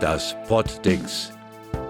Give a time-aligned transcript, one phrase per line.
[0.00, 1.30] ist das Poddings.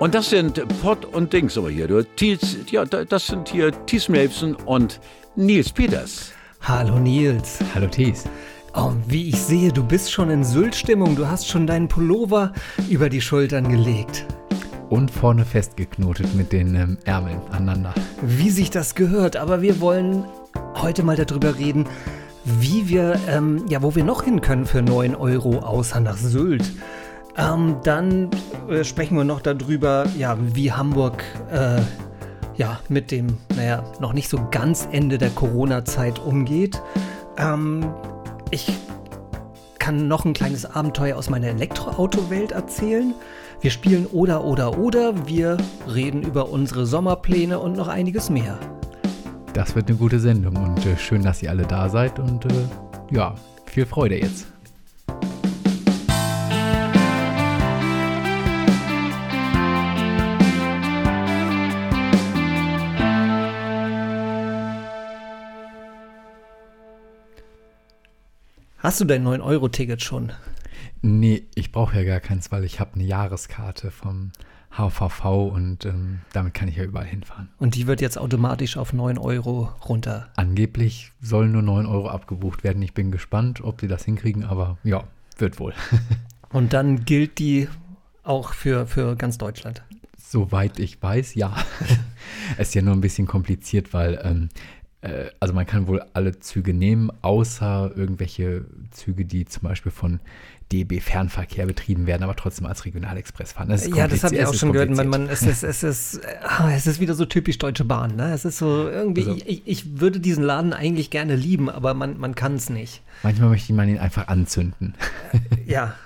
[0.01, 1.87] Und das sind Pod und Dings aber hier.
[1.87, 5.01] Du, Thies, ja, das sind hier Thies Melfsen und
[5.37, 6.33] Nils Peters.
[6.61, 7.59] Hallo Nils.
[7.75, 8.25] Hallo Thies.
[8.75, 11.15] Oh, wie ich sehe, du bist schon in Sylt-Stimmung.
[11.15, 12.53] Du hast schon deinen Pullover
[12.89, 14.27] über die Schultern gelegt.
[14.89, 17.95] Und vorne festgeknotet mit den ähm, Ärmeln aneinander.
[18.23, 19.37] Wie sich das gehört.
[19.37, 20.25] Aber wir wollen
[20.75, 21.87] heute mal darüber reden,
[22.45, 26.65] wie wir, ähm, ja, wo wir noch hin können für 9 Euro außer nach Sylt.
[27.41, 28.29] Ähm, dann
[28.69, 31.81] äh, sprechen wir noch darüber, ja, wie Hamburg äh,
[32.57, 36.83] ja, mit dem, naja, noch nicht so ganz Ende der Corona-Zeit umgeht.
[37.39, 37.95] Ähm,
[38.51, 38.71] ich
[39.79, 43.15] kann noch ein kleines Abenteuer aus meiner Elektroauto-Welt erzählen.
[43.63, 48.59] Wir spielen oder oder oder, wir reden über unsere Sommerpläne und noch einiges mehr.
[49.55, 52.49] Das wird eine gute Sendung und äh, schön, dass ihr alle da seid und äh,
[53.11, 54.47] ja, viel Freude jetzt.
[68.83, 70.33] Hast du dein 9-Euro-Ticket schon?
[71.03, 74.33] Nee, ich brauche ja gar keins, weil ich habe eine Jahreskarte vom
[74.71, 77.51] HVV und ähm, damit kann ich ja überall hinfahren.
[77.59, 80.31] Und die wird jetzt automatisch auf 9 Euro runter.
[80.37, 82.81] Angeblich sollen nur 9 Euro abgebucht werden.
[82.81, 85.05] Ich bin gespannt, ob sie das hinkriegen, aber ja,
[85.37, 85.75] wird wohl.
[86.49, 87.69] und dann gilt die
[88.23, 89.83] auch für, für ganz Deutschland.
[90.17, 91.55] Soweit ich weiß, ja.
[92.57, 94.49] es ist ja nur ein bisschen kompliziert, weil ähm,
[95.03, 100.21] äh, also man kann wohl alle Züge nehmen, außer irgendwelche Züge, die zum Beispiel von
[100.73, 103.71] DB Fernverkehr betrieben werden, aber trotzdem als Regionalexpress fahren.
[103.71, 104.91] Das ja, das habe ich auch schon gehört.
[104.91, 108.15] Man, man, es, ist, es, ist, ah, es ist wieder so typisch Deutsche Bahn.
[108.15, 108.33] Ne?
[108.33, 112.19] Es ist so irgendwie, also, ich, ich würde diesen Laden eigentlich gerne lieben, aber man,
[112.19, 113.03] man kann es nicht.
[113.23, 114.95] Manchmal möchte man ihn einfach anzünden.
[115.67, 115.95] Ja.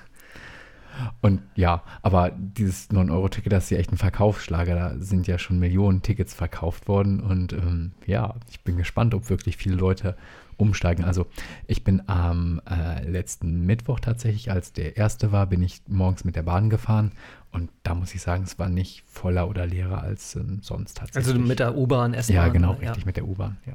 [1.21, 4.75] Und ja, aber dieses 9-Euro-Ticket, das ist ja echt ein Verkaufsschlager.
[4.75, 7.21] Da sind ja schon Millionen Tickets verkauft worden.
[7.21, 10.17] Und ähm, ja, ich bin gespannt, ob wirklich viele Leute
[10.57, 11.05] umsteigen.
[11.05, 11.27] Also
[11.67, 16.37] ich bin am äh, letzten Mittwoch tatsächlich, als der erste war, bin ich morgens mit
[16.37, 17.13] der Bahn gefahren
[17.53, 21.35] und da muss ich sagen, es war nicht voller oder leerer als ähm, sonst tatsächlich.
[21.35, 22.37] Also mit der U-Bahn, S-Bahn?
[22.37, 23.07] Ja, genau, richtig, ja.
[23.07, 23.75] mit der U-Bahn, ja.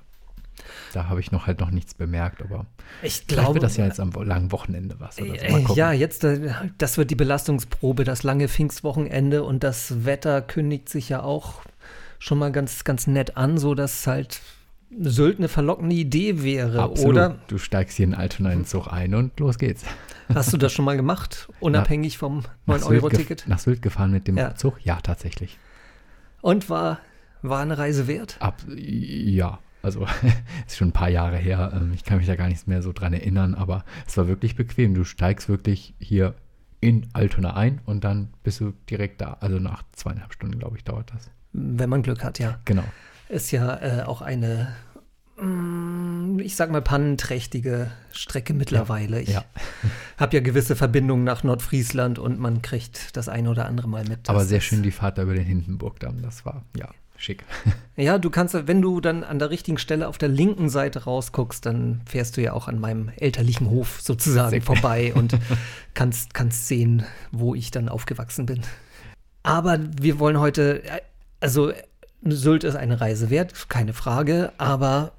[0.93, 2.65] Da habe ich noch halt noch nichts bemerkt, aber
[3.01, 5.19] ich glaube, wird das ja jetzt am langen Wochenende was.
[5.19, 5.75] Oder so.
[5.75, 11.09] Ja, jetzt, äh, das wird die Belastungsprobe, das lange Pfingstwochenende und das Wetter kündigt sich
[11.09, 11.61] ja auch
[12.19, 14.41] schon mal ganz, ganz nett an, so dass halt
[15.01, 17.13] Sylt eine verlockende Idee wäre, Absolut.
[17.13, 17.39] oder?
[17.47, 19.83] Du steigst hier in Altona in den Zug ein und los geht's.
[20.33, 23.47] Hast du das schon mal gemacht, unabhängig Na, vom 9-Euro-Ticket?
[23.47, 24.55] Nach Sylt gefahren mit dem ja.
[24.55, 24.83] Zug?
[24.83, 25.59] Ja, tatsächlich.
[26.41, 26.99] Und war,
[27.43, 28.37] war eine Reise wert?
[28.39, 30.05] Ab, ja, also
[30.67, 31.71] ist schon ein paar Jahre her.
[31.73, 34.55] Ähm, ich kann mich da gar nicht mehr so dran erinnern, aber es war wirklich
[34.55, 34.93] bequem.
[34.93, 36.35] Du steigst wirklich hier
[36.81, 39.37] in Altona ein und dann bist du direkt da.
[39.41, 41.29] Also nach zweieinhalb Stunden, glaube ich, dauert das.
[41.51, 42.59] Wenn man Glück hat, ja.
[42.65, 42.83] Genau
[43.29, 44.75] ist ja äh, auch eine,
[45.39, 49.21] mm, ich sag mal, pannenträchtige Strecke mittlerweile.
[49.21, 49.45] Ich ja.
[50.17, 54.29] habe ja gewisse Verbindungen nach Nordfriesland und man kriegt das eine oder andere mal mit.
[54.29, 56.89] Aber sehr schön die Fahrt da über den Hindenburgdamm, das war, ja.
[57.19, 57.43] Schick.
[57.97, 61.65] Ja, du kannst, wenn du dann an der richtigen Stelle auf der linken Seite rausguckst,
[61.65, 65.37] dann fährst du ja auch an meinem elterlichen Hof sozusagen Sehr vorbei und
[65.93, 67.03] kannst, kannst sehen,
[67.33, 68.61] wo ich dann aufgewachsen bin.
[69.43, 70.81] Aber wir wollen heute,
[71.41, 71.73] also
[72.23, 75.11] Sylt ist eine Reise wert, keine Frage, aber.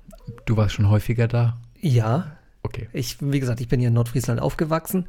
[0.47, 1.59] Du warst schon häufiger da?
[1.78, 2.39] Ja.
[2.62, 2.89] Okay.
[2.93, 5.06] Ich, wie gesagt, ich bin hier in Nordfriesland aufgewachsen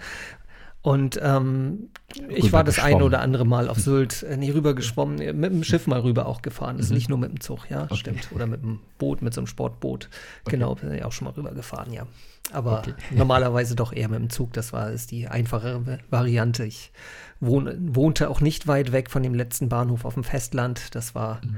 [0.84, 1.90] und ähm,
[2.28, 5.86] ich war das eine oder andere Mal auf Sylt äh, nie rübergeschwommen, mit dem Schiff
[5.86, 6.78] mal rüber auch gefahren.
[6.78, 6.96] Das ist mhm.
[6.96, 7.96] nicht nur mit dem Zug, ja, okay.
[7.96, 8.30] stimmt.
[8.34, 10.09] Oder mit dem Boot, mit so einem Sportboot.
[10.46, 10.52] Okay.
[10.58, 12.07] Genau, bin ich auch schon mal rübergefahren, ja.
[12.51, 12.94] Aber okay.
[13.12, 14.54] normalerweise doch eher mit dem Zug.
[14.54, 16.66] Das war ist die einfachere Variante.
[16.66, 16.92] Ich
[17.39, 20.95] wohn, wohnte auch nicht weit weg von dem letzten Bahnhof auf dem Festland.
[20.95, 21.57] Das war mhm.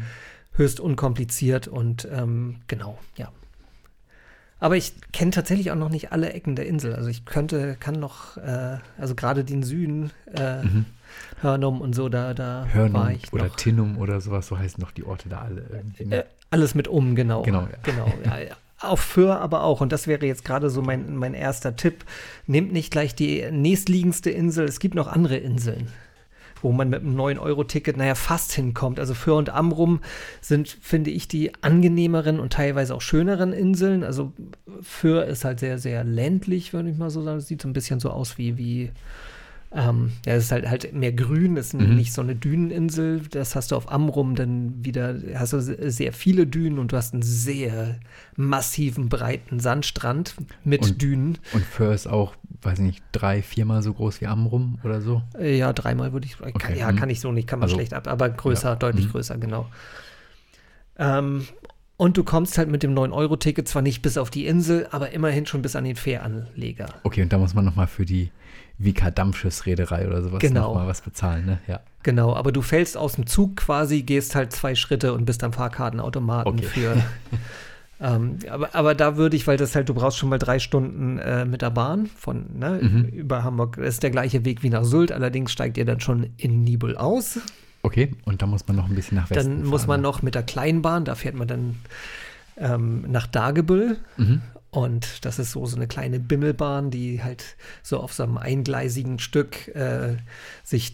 [0.52, 3.32] höchst unkompliziert und ähm, genau, ja.
[4.64, 6.96] Aber ich kenne tatsächlich auch noch nicht alle Ecken der Insel.
[6.96, 10.86] Also ich könnte, kann noch, äh, also gerade den Süden, äh, mhm.
[11.42, 13.58] Hörnum und so, da, da Hörnum war ich oder noch.
[13.58, 15.66] Tinnum oder sowas, so heißen noch die Orte da alle.
[15.70, 16.20] Irgendwie, ne?
[16.20, 17.42] äh, alles mit um, genau.
[17.42, 17.78] Genau, ja.
[17.84, 18.56] genau ja, ja.
[18.80, 19.82] Auf Föhr aber auch.
[19.82, 22.06] Und das wäre jetzt gerade so mein, mein erster Tipp.
[22.48, 24.64] Nehmt nicht gleich die nächstliegendste Insel.
[24.66, 25.90] Es gibt noch andere Inseln
[26.64, 29.00] wo man mit einem 9-Euro-Ticket, naja, fast hinkommt.
[29.00, 30.00] Also Föhr und Amrum
[30.42, 34.04] sind, finde ich, die angenehmeren und teilweise auch schöneren Inseln.
[34.04, 34.34] Also
[34.82, 37.38] Föhr ist halt sehr, sehr ländlich, würde ich mal so sagen.
[37.38, 38.92] Es sieht so ein bisschen so aus wie, wie
[39.76, 41.96] ähm, ja, es ist halt, halt mehr grün, es ist mhm.
[41.96, 43.22] nicht so eine Düneninsel.
[43.32, 47.14] Das hast du auf Amrum dann wieder, hast du sehr viele Dünen und du hast
[47.14, 48.00] einen sehr
[48.36, 51.38] massiven, breiten Sandstrand mit und, Dünen.
[51.54, 55.22] Und Föhr ist auch weiß ich nicht, drei, viermal so groß wie Amrum oder so?
[55.40, 56.38] Ja, dreimal würde ich.
[56.38, 56.78] Kann, okay.
[56.78, 56.98] Ja, mhm.
[56.98, 58.76] kann ich so nicht, kann man also, schlecht ab, aber größer, ja.
[58.76, 59.12] deutlich mhm.
[59.12, 59.68] größer, genau.
[60.98, 61.48] Ähm,
[61.98, 65.46] und du kommst halt mit dem 9-Euro-Ticket zwar nicht bis auf die Insel, aber immerhin
[65.46, 66.88] schon bis an den Fähranleger.
[67.04, 68.32] Okay, und da muss man nochmal für die
[68.78, 70.70] Vika Dampfschiffsreederei oder sowas genau.
[70.70, 71.60] nochmal was bezahlen, ne?
[71.68, 71.82] Ja.
[72.02, 75.54] Genau, aber du fällst aus dem Zug quasi, gehst halt zwei Schritte und bist am
[75.54, 76.66] Fahrkartenautomaten okay.
[76.66, 76.96] für.
[78.00, 81.20] ähm, aber, aber da würde ich, weil das halt, du brauchst schon mal drei Stunden
[81.20, 83.06] äh, mit der Bahn von ne, mhm.
[83.06, 83.78] über Hamburg.
[83.78, 86.98] Das ist der gleiche Weg wie nach Sylt, allerdings steigt ihr dann schon in Nibel
[86.98, 87.40] aus.
[87.82, 90.08] Okay, und da muss man noch ein bisschen nach Westen Dann fahren, muss man ne?
[90.08, 91.76] noch mit der Kleinbahn, da fährt man dann
[92.58, 93.98] ähm, nach Dagebüll.
[94.18, 94.42] Mhm.
[94.72, 99.20] Und das ist so, so eine kleine Bimmelbahn, die halt so auf so einem eingleisigen
[99.20, 100.18] Stück äh,
[100.64, 100.94] sich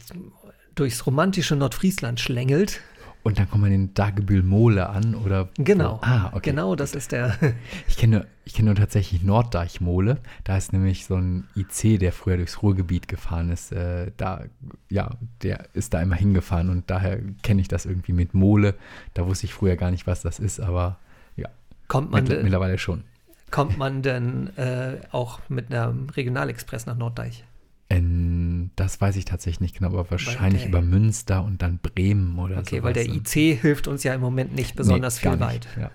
[0.76, 2.82] durchs romantische Nordfriesland schlängelt.
[3.22, 5.50] Und dann kommt man in Dagebühl-Mole an, oder?
[5.58, 6.00] Genau.
[6.02, 6.52] Ah, okay.
[6.52, 7.38] Genau, das ist der.
[7.88, 10.18] Ich kenne, ich kenne nur tatsächlich Norddeich-Mole.
[10.46, 13.72] Da ist nämlich so ein IC, der früher durchs Ruhrgebiet gefahren ist.
[13.72, 14.46] Äh, da,
[14.90, 15.12] ja,
[15.44, 18.76] der ist da immer hingefahren und daher kenne ich das irgendwie mit Mole.
[19.14, 20.98] Da wusste ich früher gar nicht, was das ist, aber
[21.36, 21.50] ja.
[21.88, 23.04] Kommt man mittl mittlerweile schon.
[23.52, 27.44] Kommt man denn äh, auch mit einem Regionalexpress nach Norddeich?
[27.92, 32.56] In, das weiß ich tatsächlich nicht genau, aber wahrscheinlich über Münster und dann Bremen oder
[32.56, 32.62] so.
[32.62, 35.68] Okay, weil der IC hilft uns ja im Moment nicht besonders nee, viel weit.
[35.80, 35.90] Ja.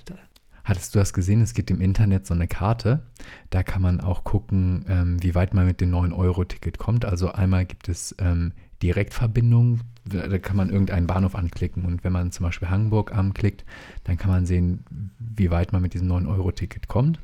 [0.64, 1.42] Hattest du das gesehen?
[1.42, 3.02] Es gibt im Internet so eine Karte.
[3.50, 7.04] Da kann man auch gucken, ähm, wie weit man mit dem 9-Euro-Ticket kommt.
[7.04, 8.52] Also einmal gibt es ähm,
[8.82, 9.82] Direktverbindungen.
[10.06, 11.84] Da kann man irgendeinen Bahnhof anklicken.
[11.84, 13.64] Und wenn man zum Beispiel Hamburg anklickt,
[14.04, 14.84] dann kann man sehen,
[15.18, 17.20] wie weit man mit diesem 9-Euro-Ticket kommt.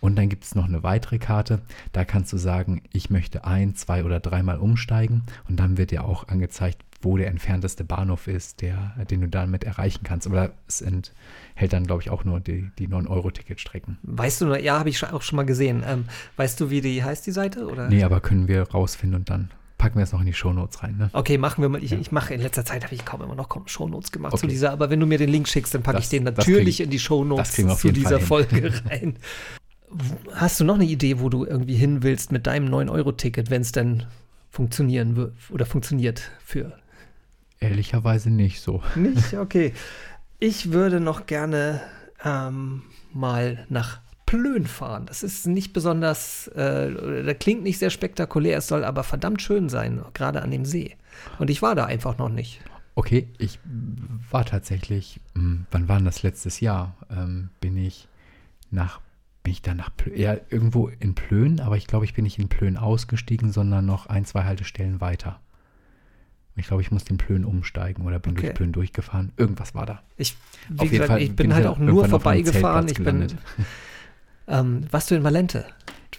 [0.00, 1.60] Und dann gibt es noch eine weitere Karte.
[1.92, 5.22] Da kannst du sagen, ich möchte ein, zwei oder dreimal umsteigen.
[5.48, 9.64] Und dann wird dir auch angezeigt, wo der entfernteste Bahnhof ist, der, den du damit
[9.64, 10.26] erreichen kannst.
[10.26, 13.98] Aber es enthält dann, glaube ich, auch nur die, die 9-Euro-Ticketstrecken.
[14.02, 15.82] Weißt du, ja, habe ich auch schon mal gesehen.
[15.86, 16.06] Ähm,
[16.36, 17.66] weißt du, wie die heißt, die Seite?
[17.66, 17.88] Oder?
[17.88, 20.96] Nee, aber können wir rausfinden und dann packen wir es noch in die Shownotes rein.
[20.96, 21.10] Ne?
[21.12, 21.82] Okay, machen wir mal.
[21.82, 21.98] Ich, ja.
[21.98, 24.40] ich mache in letzter Zeit habe ich kaum immer noch Shownotes gemacht okay.
[24.40, 26.86] zu dieser, aber wenn du mir den Link schickst, dann packe ich den natürlich krieg,
[26.86, 29.16] in die Shownotes zu dieser Folge rein.
[30.32, 33.72] Hast du noch eine Idee, wo du irgendwie hin willst mit deinem 9-Euro-Ticket, wenn es
[33.72, 34.04] denn
[34.50, 36.72] funktionieren wird oder funktioniert für?
[37.60, 38.82] Ehrlicherweise nicht so.
[38.96, 39.34] Nicht?
[39.34, 39.72] Okay.
[40.38, 41.80] Ich würde noch gerne
[42.24, 45.06] ähm, mal nach Plön fahren.
[45.06, 49.68] Das ist nicht besonders, äh, das klingt nicht sehr spektakulär, es soll aber verdammt schön
[49.68, 50.96] sein, gerade an dem See.
[51.38, 52.60] Und ich war da einfach noch nicht.
[52.96, 53.60] Okay, ich
[54.30, 56.96] war tatsächlich, hm, wann war das letztes Jahr?
[57.08, 58.08] Ähm, bin ich
[58.70, 59.00] nach
[59.46, 62.36] bin ich dann nach Plön, ja, irgendwo in Plön, aber ich glaube, ich bin nicht
[62.40, 65.38] in Plön ausgestiegen, sondern noch ein, zwei Haltestellen weiter.
[66.56, 68.46] Ich glaube, ich muss den Plön umsteigen oder bin okay.
[68.46, 69.30] durch Plön durchgefahren.
[69.36, 70.02] Irgendwas war da.
[70.16, 70.36] Ich,
[70.68, 72.88] jeden gesagt, Fall ich bin, bin halt auch nur vorbeigefahren.
[72.88, 73.28] Ich bin.
[74.48, 75.66] Ähm, warst du in Malente?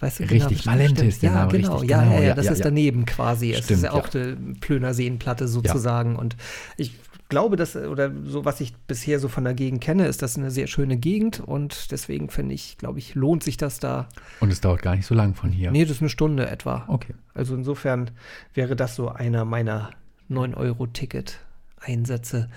[0.01, 2.15] Weißt du, richtig, genau, Malente ist der ja, Name, genau, richtig, ja, genau.
[2.15, 3.53] Ja, ja, das ja, ist daneben quasi.
[3.53, 6.18] Stimmt, es ist ja auch eine Plöner Seenplatte sozusagen.
[6.18, 6.35] Und
[6.75, 6.91] ich
[7.29, 10.50] glaube, dass, oder so, was ich bisher so von der Gegend kenne, ist das eine
[10.51, 14.07] sehr schöne Gegend und deswegen finde ich, glaube ich, lohnt sich das da.
[14.39, 15.72] Und es dauert gar nicht so lang von hier.
[15.72, 16.86] Nee, das ist eine Stunde etwa.
[16.88, 17.13] Okay.
[17.34, 18.12] Also insofern
[18.53, 19.91] wäre das so einer meiner
[20.29, 22.50] 9-Euro-Ticket-Einsätze.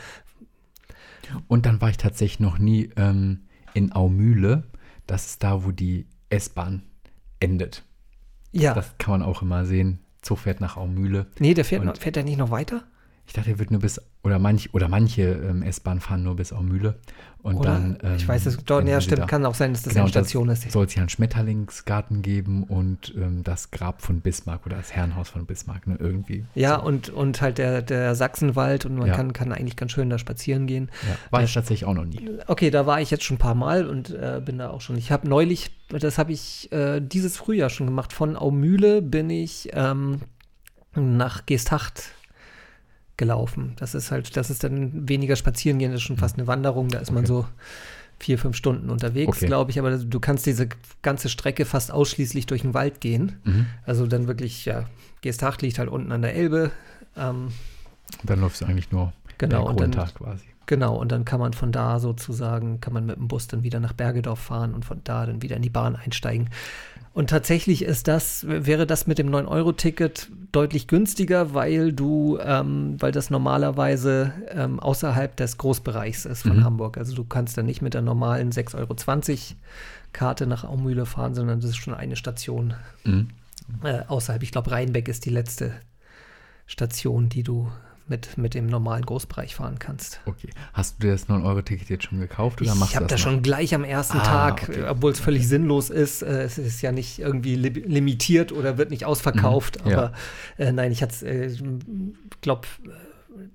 [1.49, 3.43] Und dann war ich tatsächlich noch nie ähm,
[3.75, 4.65] in Aumühle.
[5.07, 6.83] Das ist da, wo die S-Bahn
[7.39, 7.85] endet.
[8.53, 8.75] Ja.
[8.75, 10.01] Das kann man auch immer sehen.
[10.23, 11.27] Zug fährt nach Aumühle.
[11.39, 12.83] Nee, der fährt, noch, fährt der nicht noch weiter?
[13.31, 16.53] Ich dachte, er wird nur bis, oder, manch, oder manche ähm, S-Bahnen fahren nur bis
[16.53, 16.97] Aumühle.
[17.43, 17.97] Und oder, dann.
[18.03, 19.27] Ähm, ich weiß es, dort, ja, stimmt, da.
[19.27, 20.73] kann auch sein, dass das genau, eine Station das ist.
[20.73, 25.29] Soll es ja einen Schmetterlingsgarten geben und ähm, das Grab von Bismarck oder das Herrenhaus
[25.29, 26.45] von Bismarck, ne, irgendwie.
[26.57, 26.87] Ja, so.
[26.87, 29.15] und, und halt der, der Sachsenwald und man ja.
[29.15, 30.91] kann, kann eigentlich ganz schön da spazieren gehen.
[31.09, 32.31] Ja, war ich tatsächlich auch noch nie.
[32.49, 34.97] Okay, da war ich jetzt schon ein paar Mal und äh, bin da auch schon.
[34.97, 39.69] Ich habe neulich, das habe ich äh, dieses Frühjahr schon gemacht, von Aumühle bin ich
[39.73, 40.23] ähm,
[40.97, 42.11] nach Geesthacht
[43.21, 43.75] gelaufen.
[43.77, 46.89] Das ist halt, das ist dann weniger spazieren gehen, das ist schon fast eine Wanderung,
[46.89, 47.15] da ist okay.
[47.15, 47.47] man so
[48.19, 49.47] vier, fünf Stunden unterwegs, okay.
[49.47, 50.69] glaube ich, aber du kannst diese
[51.03, 53.37] ganze Strecke fast ausschließlich durch den Wald gehen.
[53.45, 53.67] Mhm.
[53.85, 54.87] Also dann wirklich, ja,
[55.21, 56.71] Geesthacht liegt halt unten an der Elbe.
[57.15, 57.49] Ähm,
[58.25, 60.47] dann läufst du eigentlich nur genau, und dann, quasi.
[60.65, 63.81] Genau, und dann kann man von da sozusagen, kann man mit dem Bus dann wieder
[63.81, 66.49] nach Bergedorf fahren und von da dann wieder in die Bahn einsteigen.
[67.13, 73.11] Und tatsächlich ist das, wäre das mit dem 9-Euro-Ticket deutlich günstiger, weil du, ähm, weil
[73.11, 76.65] das normalerweise ähm, außerhalb des Großbereichs ist von mhm.
[76.65, 76.99] Hamburg.
[76.99, 79.57] Also du kannst dann nicht mit der normalen 6,20 Euro
[80.13, 82.75] Karte nach Aumühle fahren, sondern das ist schon eine Station
[83.05, 83.29] mhm.
[83.83, 84.43] äh, außerhalb.
[84.45, 85.73] Ich glaube, Rheinbeck ist die letzte
[86.67, 87.71] Station, die du
[88.11, 90.21] mit, mit dem normalen Großbereich fahren kannst.
[90.27, 90.51] Okay.
[90.75, 92.91] Hast du dir das 9-Euro-Ticket jetzt schon gekauft oder ich machst du das?
[92.91, 94.85] Ich habe das schon gleich am ersten ah, Tag, okay.
[94.89, 96.23] obwohl es völlig sinnlos ist.
[96.23, 99.85] Äh, es ist ja nicht irgendwie li limitiert oder wird nicht ausverkauft.
[99.85, 100.13] Mhm, aber
[100.59, 100.65] ja.
[100.67, 101.65] äh, nein, ich hatte es, äh,
[102.41, 102.67] glaube,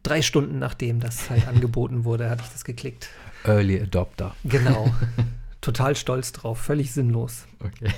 [0.02, 3.10] drei Stunden nachdem das halt angeboten wurde, hatte ich das geklickt.
[3.44, 4.36] Early Adopter.
[4.46, 4.92] Genau.
[5.62, 7.46] Total stolz drauf, völlig sinnlos.
[7.60, 7.92] Okay.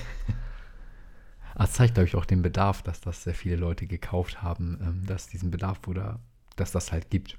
[1.54, 5.06] Das zeigt, glaube ich, auch den Bedarf, dass das sehr viele Leute gekauft haben, ähm,
[5.06, 6.20] dass diesen Bedarf oder
[6.60, 7.38] dass das halt gibt.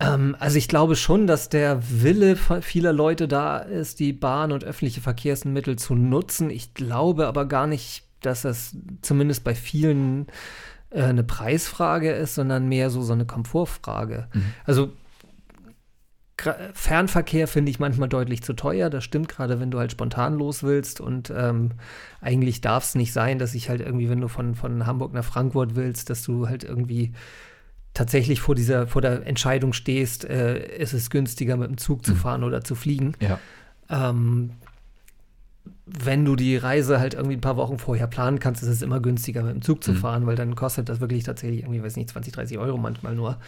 [0.00, 4.64] Ähm, also ich glaube schon, dass der Wille vieler Leute da ist, die Bahn und
[4.64, 6.50] öffentliche Verkehrsmittel zu nutzen.
[6.50, 10.26] Ich glaube aber gar nicht, dass das zumindest bei vielen
[10.90, 14.28] äh, eine Preisfrage ist, sondern mehr so so eine Komfortfrage.
[14.32, 14.54] Mhm.
[14.64, 14.92] Also
[16.72, 18.90] Fernverkehr finde ich manchmal deutlich zu teuer.
[18.90, 21.00] Das stimmt gerade, wenn du halt spontan los willst.
[21.00, 21.72] Und ähm,
[22.20, 25.24] eigentlich darf es nicht sein, dass ich halt irgendwie, wenn du von, von Hamburg nach
[25.24, 27.12] Frankfurt willst, dass du halt irgendwie
[27.94, 32.12] tatsächlich vor dieser, vor der Entscheidung stehst, äh, ist es günstiger, mit dem Zug zu
[32.12, 32.16] mhm.
[32.16, 33.14] fahren oder zu fliegen.
[33.20, 33.38] Ja.
[33.90, 34.50] Ähm,
[35.86, 39.00] wenn du die Reise halt irgendwie ein paar Wochen vorher planen kannst, ist es immer
[39.00, 39.96] günstiger, mit dem Zug zu mhm.
[39.96, 43.38] fahren, weil dann kostet das wirklich tatsächlich irgendwie, weiß nicht, 20, 30 Euro manchmal nur.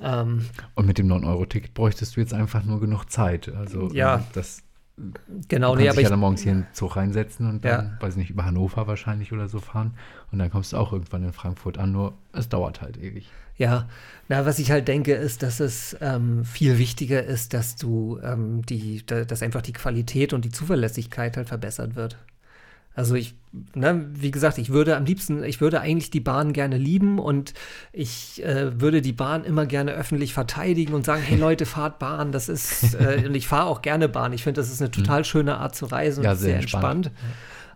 [0.00, 3.52] Ähm, und mit dem 9-Euro-Ticket bräuchtest du jetzt einfach nur genug Zeit.
[3.54, 4.62] Also ja, ähm, das
[5.48, 7.96] Genau, du kannst nee, dich ja dann morgens hier in den Zug reinsetzen und dann,
[7.98, 8.00] ja.
[8.00, 9.94] weiß nicht, über Hannover wahrscheinlich oder so fahren.
[10.30, 13.30] Und dann kommst du auch irgendwann in Frankfurt an, nur es dauert halt ewig.
[13.60, 13.88] Ja,
[14.30, 18.64] na, was ich halt denke, ist, dass es ähm, viel wichtiger ist, dass du ähm,
[18.64, 22.16] die, dass einfach die Qualität und die Zuverlässigkeit halt verbessert wird.
[22.94, 23.34] Also ich,
[23.74, 27.52] ne, wie gesagt, ich würde am liebsten, ich würde eigentlich die Bahn gerne lieben und
[27.92, 32.32] ich äh, würde die Bahn immer gerne öffentlich verteidigen und sagen, hey Leute, fahrt Bahn,
[32.32, 34.32] das ist, äh, und ich fahre auch gerne Bahn.
[34.32, 34.92] Ich finde, das ist eine mhm.
[34.92, 37.08] total schöne Art zu reisen ja, und sehr, sehr entspannt.
[37.08, 37.30] entspannt.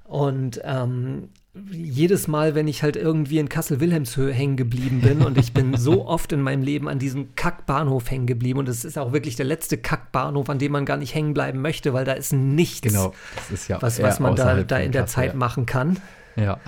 [0.05, 1.29] Und ähm,
[1.71, 6.05] jedes Mal, wenn ich halt irgendwie in Kassel-Wilhelmshöhe hängen geblieben bin und ich bin so
[6.07, 9.47] oft in meinem Leben an diesem Kackbahnhof hängen geblieben und es ist auch wirklich der
[9.47, 13.15] letzte Kackbahnhof, an dem man gar nicht hängen bleiben möchte, weil da ist nichts, genau.
[13.53, 15.37] ist ja was, was man da, da in der Kassel, Zeit ja.
[15.37, 15.99] machen kann.
[16.37, 16.59] Ja.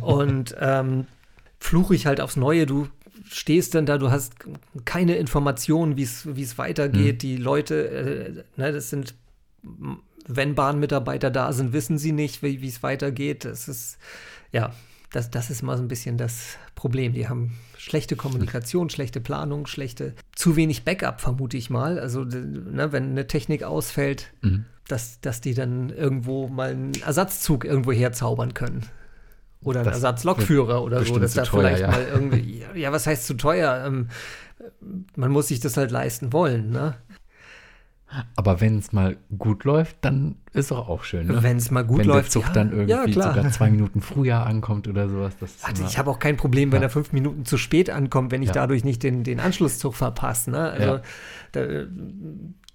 [0.00, 1.06] und ähm,
[1.58, 2.86] fluche ich halt aufs Neue, du
[3.28, 4.34] stehst dann da, du hast
[4.84, 7.16] keine Informationen, wie es weitergeht.
[7.16, 7.18] Mhm.
[7.18, 9.14] Die Leute, äh, ne, das sind
[10.36, 13.44] wenn Bahnmitarbeiter da sind, wissen sie nicht, wie es weitergeht.
[13.44, 13.98] Das ist,
[14.52, 14.72] ja,
[15.12, 17.12] das, das ist mal so ein bisschen das Problem.
[17.12, 21.98] Die haben schlechte Kommunikation, schlechte Planung, schlechte, zu wenig Backup, vermute ich mal.
[21.98, 24.66] Also, ne, wenn eine Technik ausfällt, mhm.
[24.86, 28.86] dass, dass die dann irgendwo mal einen Ersatzzug irgendwo herzaubern können.
[29.62, 31.90] Oder einen Ersatzlokführer oder so, dass da teuer, vielleicht ja.
[31.90, 33.84] mal irgendwie, ja, was heißt zu teuer?
[33.86, 34.08] Ähm,
[35.16, 36.94] man muss sich das halt leisten wollen, ne?
[38.36, 41.28] Aber wenn es mal gut läuft, dann ist doch auch schön.
[41.28, 41.42] Ne?
[41.42, 44.00] Wenn es mal gut wenn läuft, der Zug ja, dann irgendwie ja, sogar zwei Minuten
[44.00, 45.34] früher ankommt oder sowas.
[45.62, 46.88] also ich habe auch kein Problem, wenn ja.
[46.88, 50.50] er fünf Minuten zu spät ankommt, wenn ich dadurch nicht den, den Anschlusszug verpasse.
[50.50, 50.70] Ne?
[50.70, 51.00] Also
[51.52, 51.60] da,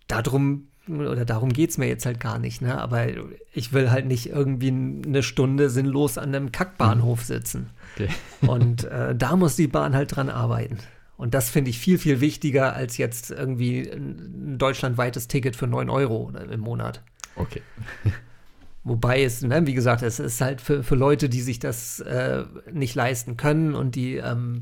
[0.07, 2.79] darum oder darum geht es mir jetzt halt gar nicht, ne?
[2.79, 3.07] Aber
[3.53, 7.23] ich will halt nicht irgendwie eine Stunde sinnlos an einem Kackbahnhof mhm.
[7.23, 7.69] sitzen.
[7.95, 8.09] Okay.
[8.45, 10.77] Und äh, da muss die Bahn halt dran arbeiten.
[11.17, 15.89] Und das finde ich viel, viel wichtiger als jetzt irgendwie ein deutschlandweites Ticket für 9
[15.89, 17.01] Euro im Monat.
[17.35, 17.61] Okay.
[18.83, 22.43] Wobei es, ne, wie gesagt, es ist halt für, für Leute, die sich das äh,
[22.71, 24.61] nicht leisten können und die, ähm,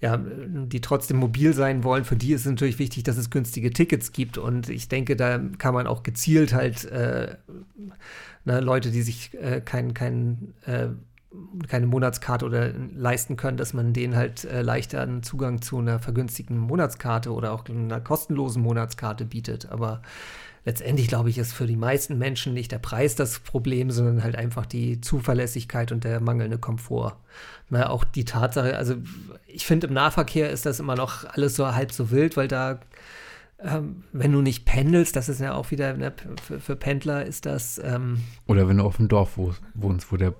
[0.00, 3.72] ja, die trotzdem mobil sein wollen, für die ist es natürlich wichtig, dass es günstige
[3.72, 4.38] Tickets gibt.
[4.38, 7.36] Und ich denke, da kann man auch gezielt halt äh,
[8.44, 10.88] ne, Leute, die sich äh, kein, kein äh,
[11.68, 15.98] keine Monatskarte oder leisten können, dass man denen halt äh, leichter einen Zugang zu einer
[15.98, 19.70] vergünstigten Monatskarte oder auch einer kostenlosen Monatskarte bietet.
[19.70, 20.00] Aber
[20.64, 24.36] letztendlich, glaube ich, ist für die meisten Menschen nicht der Preis das Problem, sondern halt
[24.36, 27.16] einfach die Zuverlässigkeit und der mangelnde Komfort.
[27.68, 28.94] Na, auch die Tatsache, also
[29.46, 32.80] ich finde, im Nahverkehr ist das immer noch alles so halb so wild, weil da
[33.60, 37.44] ähm, wenn du nicht pendelst, das ist ja auch wieder, ne, für, für, Pendler ist
[37.44, 37.80] das.
[37.82, 39.36] Ähm, Oder wenn du auf dem Dorf
[39.74, 40.32] wohnst, wo der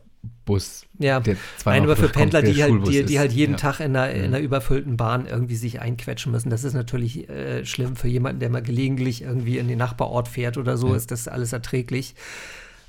[0.44, 0.86] Bus.
[0.98, 1.22] Ja,
[1.64, 3.58] Nein, aber für Pendler, die halt, die, die, halt jeden ja.
[3.58, 7.64] Tag in einer, in einer überfüllten Bahn irgendwie sich einquetschen müssen, das ist natürlich äh,
[7.64, 10.96] schlimm für jemanden, der mal gelegentlich irgendwie in den Nachbarort fährt oder so, ja.
[10.96, 12.14] ist das alles erträglich.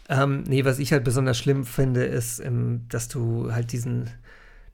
[0.10, 4.10] Ähm, nee, was ich halt besonders schlimm finde, ist, ähm, dass du halt diesen,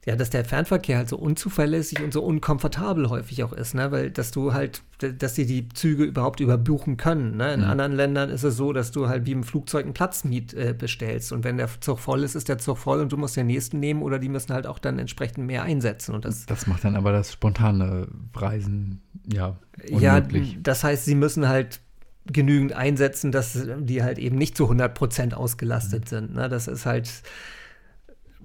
[0.06, 3.92] ja, dass der Fernverkehr halt so unzuverlässig und so unkomfortabel häufig auch ist, ne?
[3.92, 7.38] Weil dass du halt, dass sie die Züge überhaupt überbuchen können.
[7.38, 7.56] Ne?
[7.56, 7.66] In mhm.
[7.66, 10.76] anderen Ländern ist es so, dass du halt wie im Flugzeug einen Platz miet, äh,
[10.78, 11.32] bestellst.
[11.32, 13.80] Und wenn der Zug voll ist, ist der Zug voll und du musst den nächsten
[13.80, 16.14] nehmen oder die müssen halt auch dann entsprechend mehr einsetzen.
[16.14, 19.58] Und das, das macht dann aber das spontane Reisen ja
[19.90, 20.54] unmöglich.
[20.54, 21.82] Ja, das heißt, sie müssen halt
[22.28, 26.10] genügend einsetzen, dass die halt eben nicht zu 100 Prozent ausgelastet mhm.
[26.10, 26.36] sind.
[26.36, 26.48] Ne?
[26.48, 27.10] Das ist halt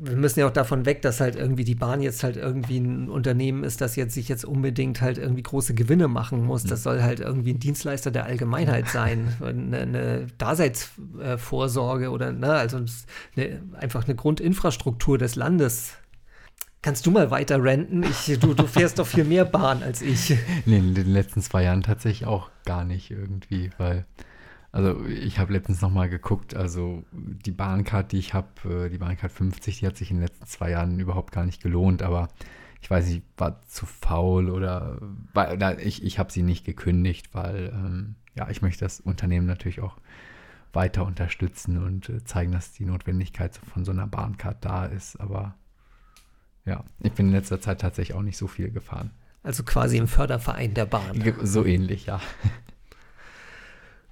[0.02, 3.10] wir müssen ja auch davon weg, dass halt irgendwie die Bahn jetzt halt irgendwie ein
[3.10, 6.64] Unternehmen ist, das jetzt sich jetzt unbedingt halt irgendwie große Gewinne machen muss.
[6.64, 12.78] Das soll halt irgendwie ein Dienstleister der Allgemeinheit sein, eine, eine Daseinsvorsorge oder ne, also
[13.36, 15.92] eine, einfach eine Grundinfrastruktur des Landes.
[16.80, 18.02] Kannst du mal weiter renten?
[18.04, 20.34] Ich, du, du fährst doch viel mehr Bahn als ich.
[20.64, 24.06] Nee, in den letzten zwei Jahren tatsächlich auch gar nicht irgendwie, weil
[24.72, 29.32] also ich habe letztens nochmal geguckt, also die Bahncard, die ich habe, äh, die Bahncard
[29.32, 32.28] 50, die hat sich in den letzten zwei Jahren überhaupt gar nicht gelohnt, aber
[32.80, 34.98] ich weiß nicht, war zu faul oder,
[35.34, 39.80] weil, ich, ich habe sie nicht gekündigt, weil ähm, ja, ich möchte das Unternehmen natürlich
[39.80, 39.96] auch
[40.72, 45.56] weiter unterstützen und äh, zeigen, dass die Notwendigkeit von so einer Bahncard da ist, aber
[46.64, 49.10] ja, ich bin in letzter Zeit tatsächlich auch nicht so viel gefahren.
[49.42, 51.20] Also quasi im Förderverein der Bahn.
[51.42, 52.20] So ähnlich, ja.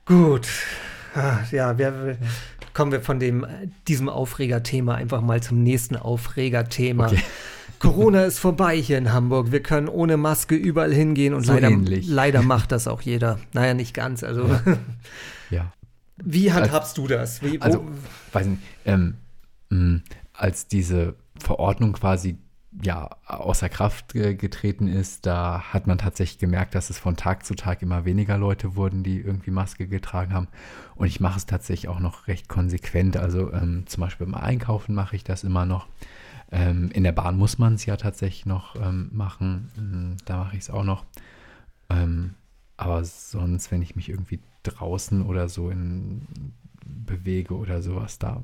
[0.09, 0.49] Gut.
[1.15, 2.17] Ah, ja, wir,
[2.73, 3.47] kommen wir von dem,
[3.87, 7.07] diesem Aufregerthema einfach mal zum nächsten Aufregerthema.
[7.07, 7.23] Okay.
[7.79, 9.53] Corona ist vorbei hier in Hamburg.
[9.53, 13.39] Wir können ohne Maske überall hingehen und so leider, leider macht das auch jeder.
[13.53, 14.25] Naja, nicht ganz.
[14.25, 14.47] Also.
[14.47, 14.63] Ja.
[15.51, 15.73] ja.
[16.17, 17.43] Wie handhabst du das?
[17.43, 17.87] Wie, also,
[18.33, 19.15] weiß nicht, ähm,
[20.33, 22.39] als diese Verordnung quasi
[22.83, 27.55] ja, außer Kraft getreten ist, da hat man tatsächlich gemerkt, dass es von Tag zu
[27.55, 30.49] Tag immer weniger Leute wurden, die irgendwie Maske getragen haben.
[30.95, 33.17] Und ich mache es tatsächlich auch noch recht konsequent.
[33.17, 35.87] Also ähm, zum Beispiel beim Einkaufen mache ich das immer noch.
[36.51, 39.71] Ähm, in der Bahn muss man es ja tatsächlich noch ähm, machen.
[39.77, 41.05] Hm, da mache ich es auch noch.
[41.89, 42.35] Ähm,
[42.77, 46.27] aber sonst, wenn ich mich irgendwie draußen oder so in
[46.85, 48.43] bewege oder sowas, da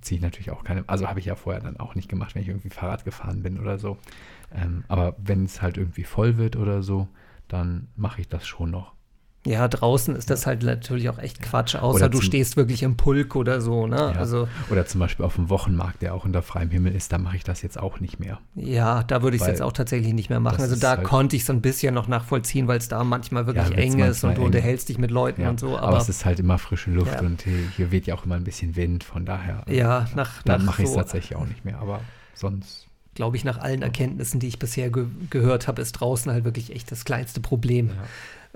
[0.00, 2.42] ziehe ich natürlich auch keine, also habe ich ja vorher dann auch nicht gemacht, wenn
[2.42, 3.98] ich irgendwie Fahrrad gefahren bin oder so.
[4.52, 7.08] Ähm, aber wenn es halt irgendwie voll wird oder so,
[7.48, 8.93] dann mache ich das schon noch.
[9.46, 13.36] Ja, draußen ist das halt natürlich auch echt Quatsch, außer du stehst wirklich im Pulk
[13.36, 13.96] oder so, ne?
[13.96, 14.12] Ja.
[14.12, 17.36] Also, oder zum Beispiel auf dem Wochenmarkt, der auch unter freiem Himmel ist, da mache
[17.36, 18.38] ich das jetzt auch nicht mehr.
[18.54, 20.62] Ja, da würde ich es jetzt auch tatsächlich nicht mehr machen.
[20.62, 23.68] Also da halt konnte ich es ein bisschen noch nachvollziehen, weil es da manchmal wirklich
[23.68, 25.76] ja, eng ist und du unterhältst dich mit Leuten ja, und so.
[25.76, 28.36] Aber, aber, es ist halt immer frische Luft und hier, hier, weht ja auch immer
[28.36, 29.62] ein bisschen Wind, von daher.
[29.68, 30.42] Ja, nach.
[30.44, 32.00] Dann mache ich es so tatsächlich auch nicht mehr, aber
[32.32, 36.44] sonst glaube ich, nach allen Erkenntnissen, die ich bisher ge gehört habe, ist draußen halt
[36.44, 37.90] wirklich echt das kleinste Problem.
[37.90, 37.94] Ja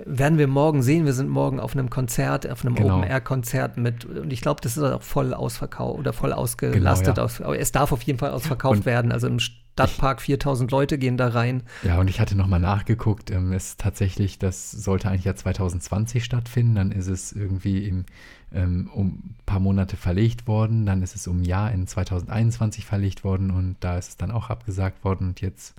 [0.04, 1.04] werden wir morgen sehen.
[1.04, 2.98] Wir sind morgen auf einem Konzert, auf einem genau.
[2.98, 7.16] Open-Air-Konzert mit, und ich glaube, das ist auch voll ausverkauft oder voll ausgelastet.
[7.16, 7.44] Genau, ja.
[7.46, 9.10] aus, es darf auf jeden Fall ausverkauft und werden.
[9.10, 11.64] Also im Stadtpark 4000 Leute gehen da rein.
[11.82, 13.30] Ja, und ich hatte nochmal nachgeguckt.
[13.30, 16.76] Ähm, es ist tatsächlich, das sollte eigentlich ja 2020 stattfinden.
[16.76, 18.04] Dann ist es irgendwie im,
[18.52, 20.86] ähm, um ein paar Monate verlegt worden.
[20.86, 24.30] Dann ist es um ein Jahr in 2021 verlegt worden und da ist es dann
[24.30, 25.28] auch abgesagt worden.
[25.28, 25.74] Und jetzt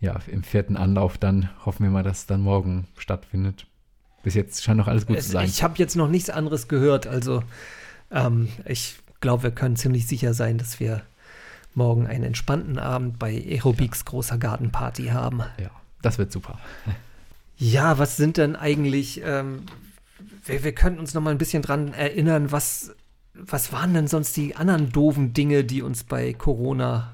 [0.00, 3.66] ja, im vierten Anlauf dann hoffen wir mal, dass es dann morgen stattfindet.
[4.22, 5.46] Bis jetzt scheint noch alles gut es, zu sein.
[5.46, 7.06] Ich habe jetzt noch nichts anderes gehört.
[7.06, 7.42] Also
[8.10, 11.02] ähm, ich glaube, wir können ziemlich sicher sein, dass wir
[11.74, 14.04] morgen einen entspannten Abend bei Aerobics ja.
[14.06, 15.40] großer Gartenparty haben.
[15.60, 15.70] Ja,
[16.02, 16.58] das wird super.
[17.56, 19.62] Ja, was sind denn eigentlich, ähm,
[20.44, 22.94] wir, wir könnten uns noch mal ein bisschen dran erinnern, was,
[23.34, 27.13] was waren denn sonst die anderen doofen Dinge, die uns bei Corona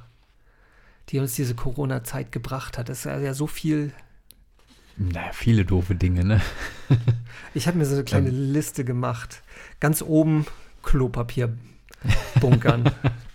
[1.11, 2.89] die uns diese Corona-Zeit gebracht hat.
[2.89, 3.93] Es ist ja so viel.
[4.97, 6.41] Naja, viele doofe Dinge, ne?
[7.55, 8.53] ich habe mir so eine kleine ähm.
[8.53, 9.43] Liste gemacht.
[9.81, 10.47] Ganz oben
[10.83, 11.55] Klopapier
[12.41, 12.91] bunkern.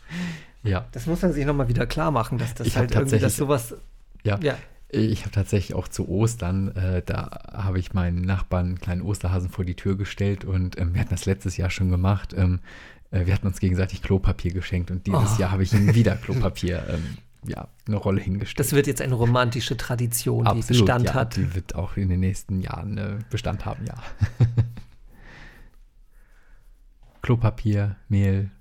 [0.64, 0.88] ja.
[0.92, 3.76] Das muss man sich nochmal wieder klar machen, dass das ich halt irgendwie, dass sowas.
[4.24, 4.40] Ja.
[4.42, 4.58] ja.
[4.90, 9.50] Ich habe tatsächlich auch zu Ostern, äh, da habe ich meinen Nachbarn einen kleinen Osterhasen
[9.50, 12.34] vor die Tür gestellt und ähm, wir hatten das letztes Jahr schon gemacht.
[12.38, 12.60] Ähm,
[13.12, 15.42] äh, wir hatten uns gegenseitig Klopapier geschenkt und dieses oh.
[15.42, 18.60] Jahr habe ich ihm wieder Klopapier ähm, ja, eine Rolle hingestellt.
[18.60, 21.36] Das wird jetzt eine romantische Tradition, Absolut, die Bestand ja, hat.
[21.36, 23.96] Die wird auch in den nächsten Jahren äh, Bestand haben, ja.
[27.22, 28.52] Klopapier, Mehl,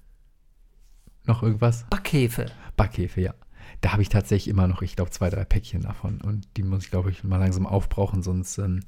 [1.25, 1.87] noch irgendwas?
[1.91, 2.47] Backhefe.
[2.77, 3.35] Backhefe, ja.
[3.81, 6.21] Da habe ich tatsächlich immer noch, ich glaube, zwei, drei Päckchen davon.
[6.21, 8.81] Und die muss ich, glaube ich, mal langsam aufbrauchen, sonst ähm,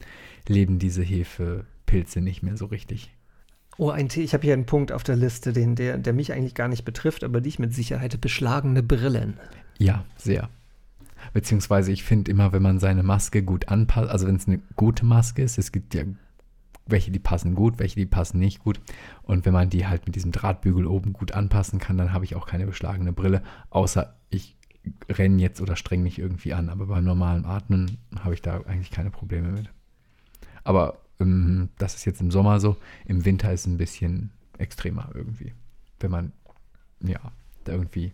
[0.48, 3.14] leben diese Hefepilze nicht mehr so richtig.
[3.78, 4.08] Oh, ein.
[4.14, 6.84] Ich habe hier einen Punkt auf der Liste, den, der, der mich eigentlich gar nicht
[6.84, 9.38] betrifft, aber dich mit Sicherheit beschlagene Brillen.
[9.78, 10.48] Ja, sehr.
[11.32, 15.04] Beziehungsweise ich finde immer, wenn man seine Maske gut anpasst, also wenn es eine gute
[15.04, 16.04] Maske ist, es gibt ja
[16.86, 18.80] welche, die passen gut, welche, die passen nicht gut.
[19.22, 22.36] Und wenn man die halt mit diesem Drahtbügel oben gut anpassen kann, dann habe ich
[22.36, 24.56] auch keine beschlagene Brille, außer ich
[25.08, 26.68] renne jetzt oder streng mich irgendwie an.
[26.68, 29.68] Aber beim normalen Atmen habe ich da eigentlich keine Probleme mit.
[30.62, 32.76] Aber das ist jetzt im Sommer so.
[33.06, 35.52] Im Winter ist es ein bisschen extremer irgendwie.
[36.00, 36.32] Wenn man,
[37.00, 37.20] ja,
[37.64, 38.12] da irgendwie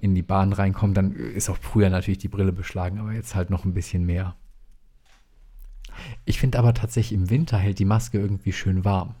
[0.00, 3.50] in die Bahn reinkommt, dann ist auch früher natürlich die Brille beschlagen, aber jetzt halt
[3.50, 4.34] noch ein bisschen mehr.
[6.24, 9.14] Ich finde aber tatsächlich im Winter hält die Maske irgendwie schön warm.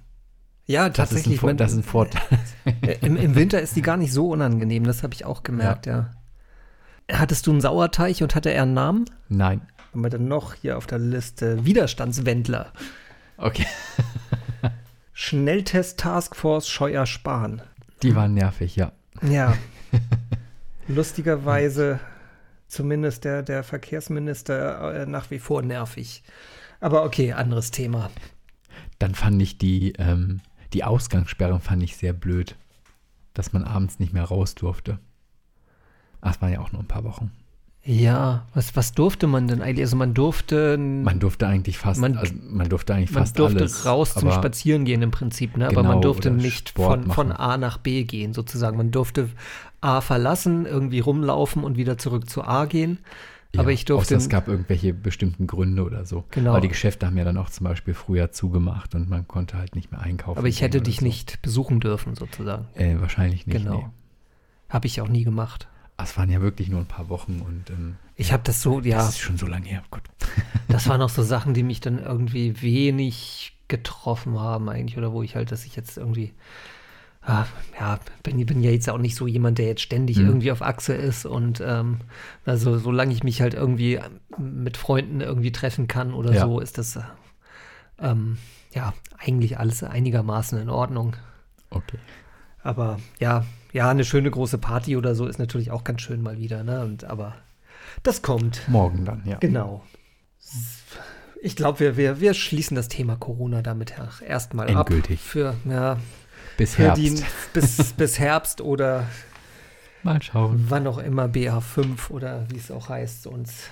[0.66, 1.40] Ja, tatsächlich.
[1.40, 2.22] Das ist ein, das ist ein Vorteil.
[3.02, 6.10] Im, Im, Winter ist die gar nicht so unangenehm, das habe ich auch gemerkt, ja.
[7.10, 7.18] ja.
[7.18, 9.04] Hattest du einen Sauerteig und hatte er einen Namen?
[9.28, 9.62] Nein.
[9.90, 12.72] Haben wir dann noch hier auf der Liste Widerstandswendler.
[13.40, 13.66] Okay.
[15.14, 17.62] Schnelltest Taskforce Scheuer Spahn.
[18.02, 18.92] Die waren nervig, ja.
[19.22, 19.56] Ja.
[20.88, 22.00] Lustigerweise
[22.68, 26.22] zumindest der, der Verkehrsminister äh, nach wie vor nervig.
[26.80, 28.10] Aber okay, anderes Thema.
[28.98, 30.40] Dann fand ich die, ähm,
[30.74, 32.56] die Ausgangssperre fand ich sehr blöd,
[33.32, 34.98] dass man abends nicht mehr raus durfte.
[36.20, 37.30] Ach, es waren ja auch nur ein paar Wochen.
[37.82, 39.84] Ja, was, was durfte man denn eigentlich?
[39.84, 40.76] Also man durfte.
[40.76, 44.30] Man durfte eigentlich fast, man, also man durfte eigentlich man fast durfte alles, raus zum
[44.30, 45.66] Spazierengehen im Prinzip, ne?
[45.66, 48.76] aber Genau, man durfte oder nicht Sport von, von A nach B gehen, sozusagen.
[48.76, 49.30] Man durfte
[49.80, 52.98] A verlassen, irgendwie rumlaufen und wieder zurück zu A gehen.
[53.54, 54.14] Ja, aber ich durfte.
[54.14, 56.24] Außer es gab irgendwelche bestimmten Gründe oder so.
[56.30, 56.50] Genau.
[56.50, 59.74] Aber die Geschäfte haben ja dann auch zum Beispiel früher zugemacht und man konnte halt
[59.74, 60.38] nicht mehr einkaufen.
[60.38, 61.06] aber ich gehen hätte dich so.
[61.06, 62.66] nicht besuchen dürfen, sozusagen.
[62.74, 63.64] Äh, wahrscheinlich nicht.
[63.64, 63.78] Genau.
[63.78, 63.86] Nee.
[64.68, 65.66] Habe ich auch nie gemacht.
[66.00, 68.80] Ah, Es waren ja wirklich nur ein paar Wochen und ähm, Ich habe das so,
[68.80, 69.82] ja, das ist schon so lange her.
[69.90, 70.02] Gott.
[70.68, 75.22] das waren auch so Sachen, die mich dann irgendwie wenig getroffen haben eigentlich oder wo
[75.22, 76.32] ich halt, dass ich jetzt irgendwie,
[77.20, 77.44] ah,
[77.78, 80.26] ja, bin, bin ja jetzt auch nicht so jemand, der jetzt ständig Mhm.
[80.26, 81.98] irgendwie auf Achse ist und ähm,
[82.46, 84.00] also solange ich mich halt irgendwie
[84.38, 86.46] mit Freunden irgendwie treffen kann oder Ja.
[86.46, 87.02] so, ist das äh,
[88.00, 88.38] ähm,
[88.72, 91.14] ja eigentlich alles einigermaßen in Ordnung.
[91.68, 91.98] Okay.
[92.62, 96.38] Aber ja, ja, eine schöne große Party oder so ist natürlich auch ganz schön mal
[96.38, 96.84] wieder, ne?
[96.84, 97.36] Und aber
[98.02, 98.62] das kommt.
[98.68, 99.38] Morgen dann, ja.
[99.38, 99.84] Genau.
[101.42, 103.94] Ich glaube, wir, wir, wir schließen das Thema Corona damit
[104.26, 104.90] erstmal ab.
[104.90, 105.20] Endgültig.
[105.20, 105.98] Für, ja,
[106.56, 107.02] Bis für Herbst.
[107.02, 109.06] die bis, bis Herbst oder
[110.02, 110.66] Mal schauen.
[110.68, 113.64] wann auch immer BA5 oder wie es auch heißt uns.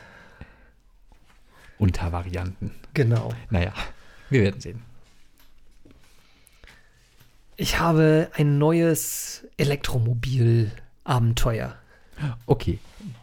[1.79, 2.73] Untervarianten.
[2.95, 3.33] Genau.
[3.51, 3.73] Naja,
[4.31, 4.83] wir werden sehen.
[7.61, 11.75] Ich habe ein neues Elektromobil-Abenteuer.
[12.47, 12.79] Okay,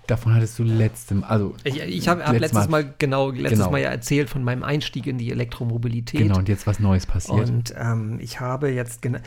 [0.07, 3.59] davon hattest du letztem, also Ich, ich habe hab Letztes letztes Mal- Mal, genau letztes
[3.59, 3.71] genau.
[3.71, 6.21] Mal ja erzählt von meinem Einstieg in die Elektromobilität.
[6.21, 7.49] genau und jetzt was Neues passiert.
[7.49, 9.17] Und ähm, ich habe jetzt, ähm,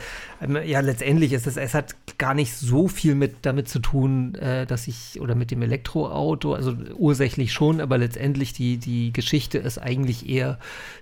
[0.65, 4.65] ja, letztendlich ist es, es hat gar nicht so viel mit damit zu tun, äh,
[4.65, 9.77] dass ich, oder mit dem Elektroauto, also ursächlich schon, aber letztendlich die, die Geschichte ist
[9.77, 10.59] eigentlich eher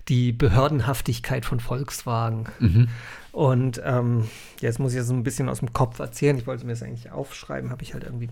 [0.10, 2.46] die Behördenhaftigkeit von Volkswagen.
[2.60, 2.88] mhm.
[3.34, 4.28] Und ähm,
[4.62, 6.36] jetzt muss ich so ein bisschen aus dem Kopf erzählen.
[6.40, 8.30] Ich wollte mir das eigentlich aufschreiben, habe ich halt irgendwie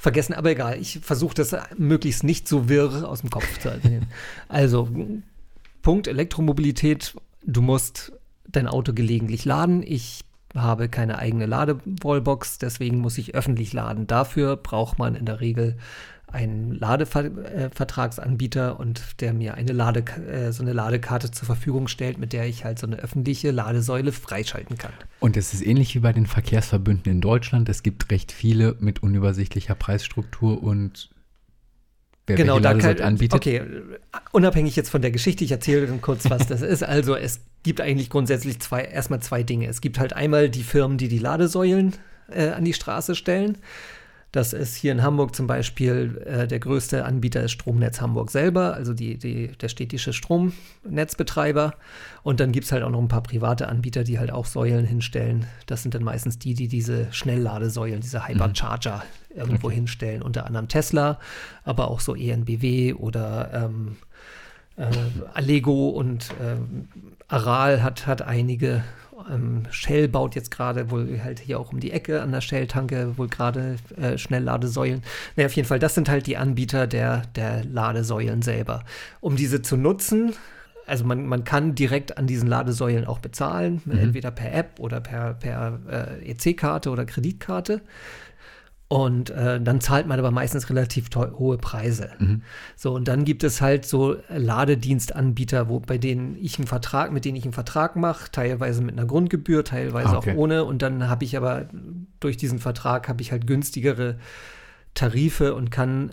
[0.00, 0.80] vergessen, aber egal.
[0.80, 4.06] Ich versuche das möglichst nicht so wirr aus dem Kopf zu erzählen.
[4.48, 4.88] also,
[5.82, 7.14] Punkt Elektromobilität.
[7.44, 8.12] Du musst
[8.48, 9.82] dein Auto gelegentlich laden.
[9.82, 14.06] Ich habe keine eigene Ladewallbox, deswegen muss ich öffentlich laden.
[14.06, 15.76] Dafür braucht man in der Regel
[16.32, 22.32] einen Ladevertragsanbieter und der mir eine Lade, äh, so eine Ladekarte zur Verfügung stellt, mit
[22.32, 24.92] der ich halt so eine öffentliche Ladesäule freischalten kann.
[25.20, 27.68] Und es ist ähnlich wie bei den Verkehrsverbünden in Deutschland.
[27.68, 31.10] Es gibt recht viele mit unübersichtlicher Preisstruktur und
[32.26, 33.34] wer Genau, welche da Ladesäule kann, anbietet.
[33.34, 33.62] okay,
[34.32, 36.82] unabhängig jetzt von der Geschichte, ich erzähle dann kurz, was das ist.
[36.82, 39.66] Also es gibt eigentlich grundsätzlich zwei, erstmal zwei Dinge.
[39.66, 41.94] Es gibt halt einmal die Firmen, die die Ladesäulen
[42.30, 43.58] äh, an die Straße stellen.
[44.32, 48.74] Das ist hier in Hamburg zum Beispiel äh, der größte Anbieter ist Stromnetz Hamburg selber,
[48.74, 51.74] also die, die, der städtische Stromnetzbetreiber.
[52.22, 54.86] Und dann gibt es halt auch noch ein paar private Anbieter, die halt auch Säulen
[54.86, 55.46] hinstellen.
[55.66, 59.02] Das sind dann meistens die, die diese Schnellladesäulen, diese Hypercharger
[59.34, 60.22] irgendwo hinstellen.
[60.22, 61.18] Unter anderem Tesla,
[61.64, 63.96] aber auch so ENBW oder ähm,
[64.80, 64.86] äh,
[65.34, 66.88] Allego und ähm,
[67.28, 68.82] Aral hat, hat einige.
[69.30, 73.18] Ähm, Shell baut jetzt gerade wohl halt hier auch um die Ecke an der Shell-Tanke
[73.18, 75.02] wohl gerade äh, Schnellladesäulen.
[75.36, 78.82] Naja, auf jeden Fall, das sind halt die Anbieter der, der Ladesäulen selber.
[79.20, 80.32] Um diese zu nutzen,
[80.86, 83.98] also man, man kann direkt an diesen Ladesäulen auch bezahlen, Mhm.
[83.98, 85.78] entweder per App oder per, per
[86.22, 87.82] äh, EC-Karte oder Kreditkarte.
[88.92, 92.10] Und äh, dann zahlt man aber meistens relativ hohe Preise.
[92.18, 92.42] Mhm.
[92.74, 97.24] So, und dann gibt es halt so Ladedienstanbieter, wo, bei denen ich einen Vertrag, mit
[97.24, 100.32] denen ich einen Vertrag mache, teilweise mit einer Grundgebühr, teilweise Ah, okay.
[100.32, 100.64] auch ohne.
[100.64, 101.66] Und dann habe ich aber
[102.18, 104.16] durch diesen Vertrag habe ich halt günstigere
[104.94, 106.12] Tarife und kann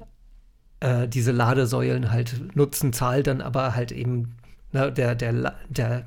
[0.79, 4.35] äh, diese Ladesäulen halt nutzen, zahle dann aber halt eben
[4.71, 6.05] ne, der, der, der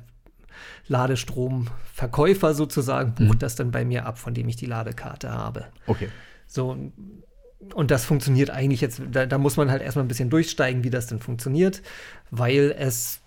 [0.87, 3.39] Ladestromverkäufer sozusagen bucht Mhm.
[3.39, 5.65] das dann bei mir ab, von dem ich die Ladekarte habe.
[5.87, 6.07] Okay.
[6.51, 6.75] So,
[7.73, 10.89] und das funktioniert eigentlich jetzt, da, da muss man halt erstmal ein bisschen durchsteigen, wie
[10.89, 11.81] das denn funktioniert,
[12.29, 13.21] weil es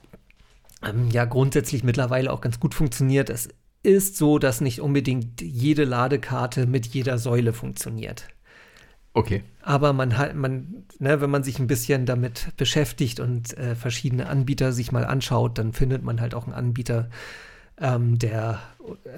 [0.87, 3.30] ähm, ja grundsätzlich mittlerweile auch ganz gut funktioniert.
[3.30, 3.48] Es
[3.82, 8.28] ist so, dass nicht unbedingt jede Ladekarte mit jeder Säule funktioniert.
[9.14, 9.42] Okay.
[9.62, 14.28] Aber man hat, man, ne, wenn man sich ein bisschen damit beschäftigt und äh, verschiedene
[14.28, 17.08] Anbieter sich mal anschaut, dann findet man halt auch einen Anbieter,
[17.80, 18.60] ähm, der,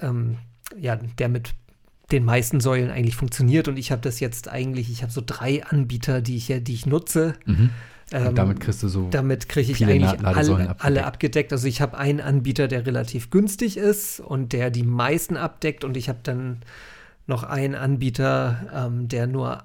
[0.01, 0.39] ähm,
[0.79, 1.55] ja, der mit
[2.13, 3.69] den meisten Säulen eigentlich funktioniert.
[3.69, 6.87] Und ich habe das jetzt eigentlich, ich habe so drei Anbieter, die ich, die ich
[6.87, 7.35] nutze.
[7.45, 7.71] Mhm.
[8.13, 9.09] Ähm, damit kriegst du so.
[9.11, 10.85] Damit kriege ich eigentlich alle, abgedeckt.
[10.85, 11.53] alle abgedeckt.
[11.53, 15.83] Also ich habe einen Anbieter, der relativ günstig ist und der die meisten abdeckt.
[15.83, 16.63] Und ich habe dann
[17.27, 19.65] noch einen Anbieter, ähm, der nur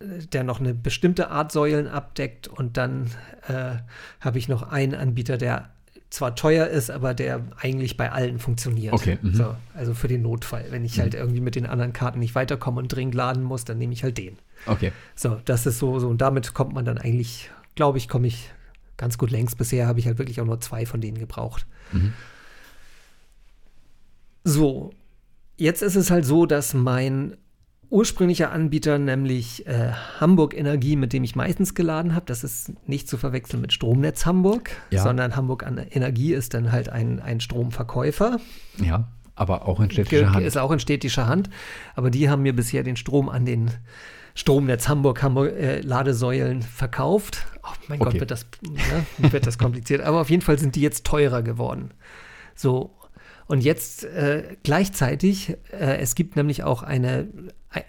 [0.00, 3.10] der noch eine bestimmte Art Säulen abdeckt und dann
[3.48, 3.76] äh,
[4.20, 5.70] habe ich noch einen Anbieter, der
[6.10, 8.92] zwar teuer ist, aber der eigentlich bei allen funktioniert.
[8.92, 9.18] Okay.
[9.22, 9.34] Mhm.
[9.34, 10.66] So, also für den Notfall.
[10.70, 11.18] Wenn ich halt mhm.
[11.18, 14.02] halt irgendwie mit den anderen Karten nicht weiterkomme und dringend laden muss, dann nehme ich
[14.02, 14.36] halt den.
[14.66, 14.92] Okay.
[15.14, 18.50] So, das ist so, so und damit kommt man dann eigentlich, glaube ich, komme ich
[18.96, 19.56] ganz gut längst.
[19.56, 21.66] Bisher habe ich halt wirklich auch nur zwei von denen gebraucht.
[21.92, 22.12] Mhm.
[24.42, 24.90] So,
[25.56, 27.36] jetzt ist es halt so, dass mein
[27.90, 32.26] ursprünglicher Anbieter, nämlich äh, Hamburg Energie, mit dem ich meistens geladen habe.
[32.26, 35.02] Das ist nicht zu verwechseln mit Stromnetz Hamburg, ja.
[35.02, 38.38] sondern Hamburg Energie ist dann halt ein, ein Stromverkäufer.
[38.82, 40.46] Ja, aber auch in städtischer Hand.
[40.46, 41.50] Ist auch in städtischer Hand.
[41.94, 43.70] Aber die haben mir bisher den Strom an den
[44.34, 47.46] Stromnetz Hamburg, Hamburg äh, Ladesäulen verkauft.
[47.62, 48.12] Oh mein okay.
[48.12, 50.02] Gott, wird das, ne, wird das kompliziert.
[50.02, 51.90] Aber auf jeden Fall sind die jetzt teurer geworden.
[52.54, 52.94] So,
[53.46, 57.26] und jetzt äh, gleichzeitig, äh, es gibt nämlich auch eine,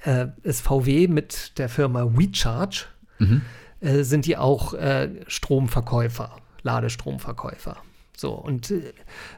[0.04, 2.86] äh, ist VW mit der Firma WeCharge,
[3.20, 3.42] mhm.
[3.80, 7.78] äh, sind die auch äh, Stromverkäufer, Ladestromverkäufer.
[8.16, 8.94] So, und äh,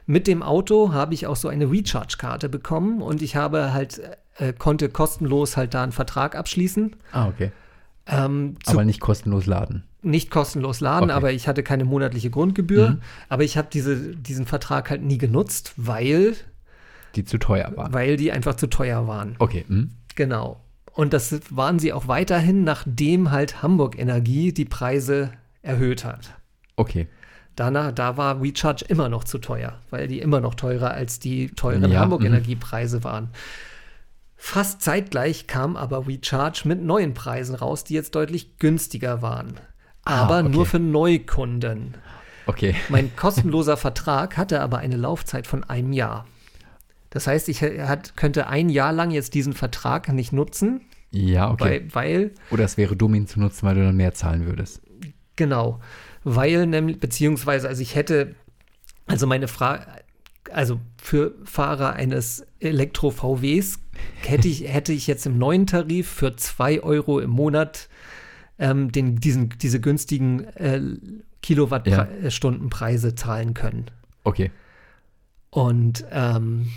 [0.06, 4.00] mit dem Auto habe ich auch so eine Recharge-Karte bekommen und ich habe halt,
[4.36, 6.96] äh, konnte kostenlos halt da einen Vertrag abschließen.
[7.12, 7.52] Ah, okay.
[8.06, 11.12] Ähm, Aber nicht kostenlos laden nicht kostenlos laden, okay.
[11.12, 12.90] aber ich hatte keine monatliche Grundgebühr.
[12.90, 13.00] Mhm.
[13.28, 16.36] Aber ich habe diese, diesen Vertrag halt nie genutzt, weil
[17.16, 17.92] die zu teuer waren.
[17.92, 19.36] Weil die einfach zu teuer waren.
[19.38, 19.64] Okay.
[19.68, 19.90] Mhm.
[20.14, 20.60] Genau.
[20.92, 26.34] Und das waren sie auch weiterhin, nachdem halt Hamburg Energie die Preise erhöht hat.
[26.76, 27.08] Okay.
[27.56, 31.48] Danach, da war WeCharge immer noch zu teuer, weil die immer noch teurer als die
[31.48, 33.04] teuren ja, Hamburg Energiepreise mhm.
[33.04, 33.28] waren.
[34.36, 39.58] Fast zeitgleich kam aber WeCharge mit neuen Preisen raus, die jetzt deutlich günstiger waren
[40.04, 40.48] aber ah, okay.
[40.48, 41.94] nur für Neukunden.
[42.46, 42.74] Okay.
[42.88, 46.26] Mein kostenloser Vertrag hatte aber eine Laufzeit von einem Jahr.
[47.14, 50.80] Das heißt, ich hat, könnte ein Jahr lang jetzt diesen Vertrag nicht nutzen.
[51.12, 51.84] Ja, okay.
[51.92, 54.82] Weil, weil Oder es wäre dumm, ihn zu nutzen, weil du dann mehr zahlen würdest.
[55.36, 55.80] Genau.
[56.24, 58.34] Weil nämlich, beziehungsweise, also ich hätte,
[59.06, 59.86] also meine Frage,
[60.52, 63.78] also für Fahrer eines Elektro-VWs
[64.22, 67.88] hätte ich, hätte ich jetzt im neuen Tarif für 2 Euro im Monat
[68.58, 70.80] ähm, den, diesen, diese günstigen äh,
[71.42, 73.16] Kilowattstundenpreise ja.
[73.16, 73.86] zahlen können.
[74.24, 74.50] Okay.
[75.50, 76.72] Und ähm,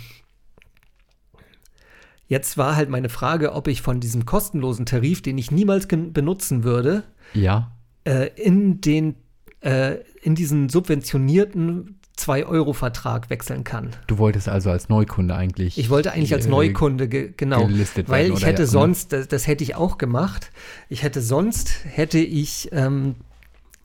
[2.28, 6.62] jetzt war halt meine Frage, ob ich von diesem kostenlosen Tarif, den ich niemals benutzen
[6.62, 7.72] würde, ja.
[8.04, 9.16] äh, in den
[9.60, 13.90] äh, in diesen subventionierten 2-Euro-Vertrag wechseln kann.
[14.06, 15.78] Du wolltest also als Neukunde eigentlich.
[15.78, 17.66] Ich wollte eigentlich als Neukunde, ge genau.
[17.66, 20.50] Gelistet weil ich hätte ja, sonst, das, das, hätte ich auch gemacht,
[20.88, 22.68] ich hätte sonst, hätte ich.
[22.72, 23.16] Ähm,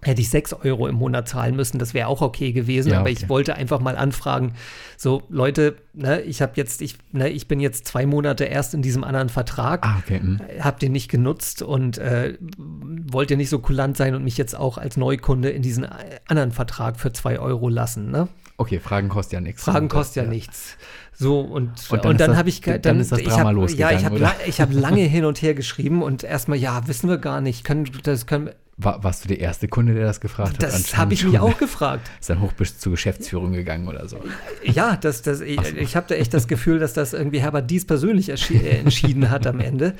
[0.03, 3.09] hätte ich 6 Euro im Monat zahlen müssen, das wäre auch okay gewesen, ja, aber
[3.09, 3.17] okay.
[3.19, 4.53] ich wollte einfach mal anfragen,
[4.97, 8.81] so Leute, ne, ich habe jetzt, ich, ne, ich bin jetzt zwei Monate erst in
[8.81, 10.19] diesem anderen Vertrag, ah, okay.
[10.19, 10.39] hm.
[10.59, 14.77] hab den nicht genutzt und äh, wollte nicht so kulant sein und mich jetzt auch
[14.77, 15.87] als Neukunde in diesen
[16.27, 18.27] anderen Vertrag für 2 Euro lassen, ne?
[18.57, 19.63] Okay, Fragen kosten ja nichts.
[19.63, 20.77] Fragen kosten ja, ja, nichts.
[21.15, 23.93] So, und, und dann, dann habe ich dann, dann ist das Drama hab, losgegangen.
[23.93, 27.17] Ja, ich habe la, hab lange hin und her geschrieben und erstmal, ja, wissen wir
[27.17, 27.63] gar nicht.
[27.63, 30.63] Können, das können, war, warst du der erste Kunde, der das gefragt hat?
[30.63, 32.09] Das habe ich mich auch gefragt.
[32.19, 34.19] Ist dann hoch bis zur Geschäftsführung gegangen oder so?
[34.63, 35.75] Ja, das, das, ich, so.
[35.75, 39.45] ich habe da echt das Gefühl, dass das irgendwie Herbert Dies persönlich äh, entschieden hat
[39.45, 39.93] am Ende.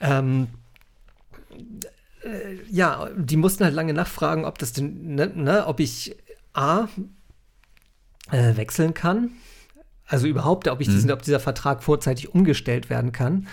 [0.00, 0.48] Ähm,
[2.24, 6.16] äh, ja, die mussten halt lange nachfragen, ob das denn, ne, ne, ob ich
[6.54, 6.88] A
[8.32, 9.30] äh, wechseln kann.
[10.04, 11.14] Also überhaupt, ob, ich diesen, mhm.
[11.14, 13.46] ob dieser Vertrag vorzeitig umgestellt werden kann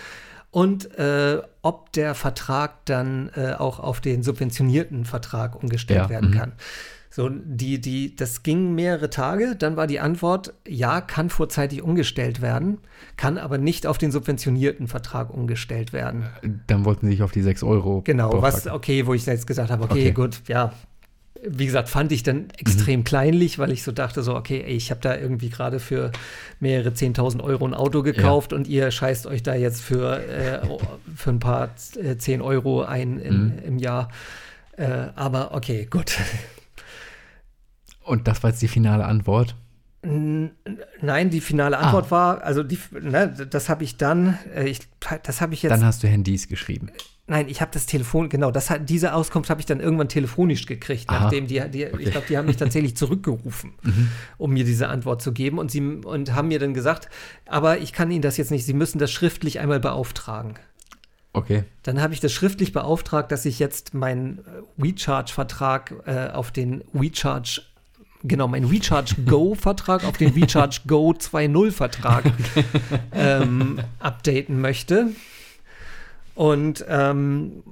[0.55, 6.29] und äh, ob der Vertrag dann äh, auch auf den subventionierten Vertrag umgestellt ja, werden
[6.29, 6.33] mhm.
[6.33, 6.51] kann.
[7.09, 9.57] So, die, die, das ging mehrere Tage.
[9.57, 12.77] Dann war die Antwort, ja, kann vorzeitig umgestellt werden,
[13.17, 16.25] kann aber nicht auf den subventionierten Vertrag umgestellt werden.
[16.67, 18.01] Dann wollten sie sich auf die 6 Euro.
[18.05, 20.11] Genau, was, okay, wo ich jetzt gesagt habe, okay, okay.
[20.11, 20.71] gut, ja,
[21.43, 23.03] wie gesagt, fand ich dann extrem mhm.
[23.03, 26.11] kleinlich, weil ich so dachte, so, okay, ey, ich habe da irgendwie gerade für
[26.59, 28.57] mehrere 10.000 Euro ein Auto gekauft ja.
[28.57, 30.67] und ihr scheißt euch da jetzt für, äh,
[31.15, 31.69] für ein paar
[32.01, 33.59] äh, 10 Euro ein in, mhm.
[33.65, 34.09] im Jahr.
[34.77, 36.17] Äh, aber okay, gut.
[38.03, 39.55] Und das war jetzt die finale Antwort?
[41.01, 42.11] Nein, die finale Antwort ah.
[42.11, 44.79] war, also die, ne, das habe ich dann, äh, ich,
[45.23, 45.71] das habe ich jetzt.
[45.71, 46.89] Dann hast du Handys geschrieben.
[47.27, 50.67] Nein, ich habe das Telefon, genau, das hat, diese Auskunft habe ich dann irgendwann telefonisch
[50.67, 51.21] gekriegt, Aha.
[51.23, 51.97] nachdem die, die okay.
[51.99, 54.09] ich glaube, die haben mich tatsächlich zurückgerufen, mhm.
[54.37, 57.09] um mir diese Antwort zu geben und sie und haben mir dann gesagt,
[57.47, 60.53] aber ich kann Ihnen das jetzt nicht, Sie müssen das schriftlich einmal beauftragen.
[61.33, 61.63] Okay.
[61.81, 66.83] Dann habe ich das schriftlich beauftragt, dass ich jetzt meinen äh, WeCharge-Vertrag äh, auf den
[66.93, 67.61] WeCharge
[68.27, 72.31] genau, mein Recharge Go-Vertrag auf den Recharge Go 2.0-Vertrag
[73.13, 75.09] ähm, updaten möchte.
[76.35, 77.63] Und ähm,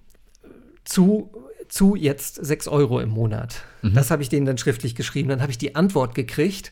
[0.86, 1.32] zu,
[1.68, 3.64] zu jetzt 6 Euro im Monat.
[3.82, 3.94] Mhm.
[3.94, 5.30] Das habe ich denen dann schriftlich geschrieben.
[5.30, 6.72] Dann habe ich die Antwort gekriegt.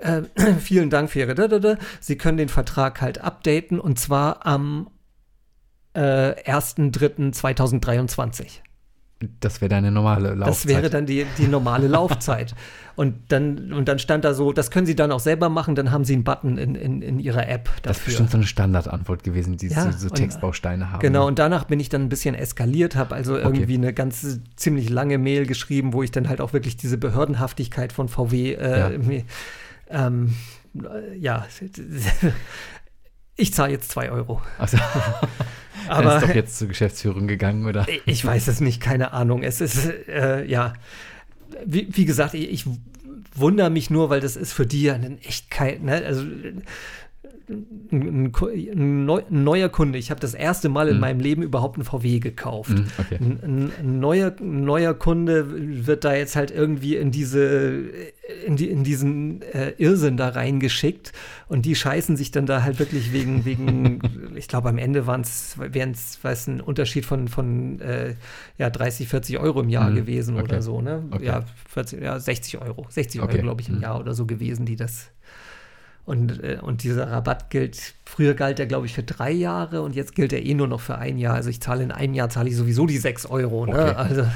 [0.00, 0.22] Äh,
[0.60, 1.34] vielen Dank für Ihre.
[1.34, 1.78] Dadada.
[2.00, 4.88] Sie können den Vertrag halt updaten und zwar am
[5.94, 8.60] äh, 1.3.2023.
[9.40, 10.48] Das wäre deine normale Laufzeit.
[10.48, 12.54] Das wäre dann die, die normale Laufzeit.
[12.96, 15.90] Und dann, und dann stand da so, das können Sie dann auch selber machen, dann
[15.90, 17.80] haben Sie einen Button in, in, in Ihrer App dafür.
[17.82, 21.00] Das ist bestimmt so eine Standardantwort gewesen, die ja, so, so Textbausteine haben.
[21.00, 23.74] Genau, und danach bin ich dann ein bisschen eskaliert, habe also irgendwie okay.
[23.74, 28.08] eine ganz ziemlich lange Mail geschrieben, wo ich dann halt auch wirklich diese Behördenhaftigkeit von
[28.08, 29.22] VW äh, ja.
[29.90, 30.34] Ähm,
[31.18, 31.46] ja,
[33.40, 34.40] ich zahle jetzt zwei Euro.
[34.58, 34.78] Also,
[35.88, 37.86] aber ist doch jetzt zur Geschäftsführung gegangen, oder?
[38.06, 39.42] Ich weiß es nicht, keine Ahnung.
[39.42, 40.74] Es ist, äh, ja,
[41.64, 42.64] wie, wie, gesagt, ich, ich
[43.34, 46.02] wundere mich nur, weil das ist für die ja eine Echtkeit, ne?
[46.04, 46.24] Also
[47.50, 48.32] ein,
[48.72, 49.98] ein, neuer Kunde.
[49.98, 51.00] Ich habe das erste Mal in mhm.
[51.00, 52.70] meinem Leben überhaupt einen VW gekauft.
[52.70, 53.18] Mhm, okay.
[53.20, 57.82] ein, ein, neuer, neuer Kunde wird da jetzt halt irgendwie in diese
[58.46, 61.12] in, die, in diesen äh, Irrsinn da reingeschickt
[61.48, 64.00] und die scheißen sich dann da halt wirklich wegen, wegen
[64.34, 65.58] ich glaube am Ende wären es,
[66.22, 68.14] weiß ein Unterschied von, von äh,
[68.58, 69.96] ja, 30, 40 Euro im Jahr mhm.
[69.96, 70.44] gewesen okay.
[70.44, 71.04] oder so, ne?
[71.10, 71.26] Okay.
[71.26, 72.86] Ja, 40, ja, 60 Euro.
[72.88, 73.32] 60 okay.
[73.32, 73.82] Euro, glaube ich, im mhm.
[73.82, 75.10] Jahr oder so gewesen, die das
[76.10, 79.94] und, äh, und dieser Rabatt gilt, früher galt er, glaube ich, für drei Jahre und
[79.94, 81.36] jetzt gilt er eh nur noch für ein Jahr.
[81.36, 83.64] Also ich zahle in einem Jahr zahle ich sowieso die sechs Euro.
[83.64, 83.72] Ne?
[83.72, 83.94] Okay.
[83.94, 84.26] Also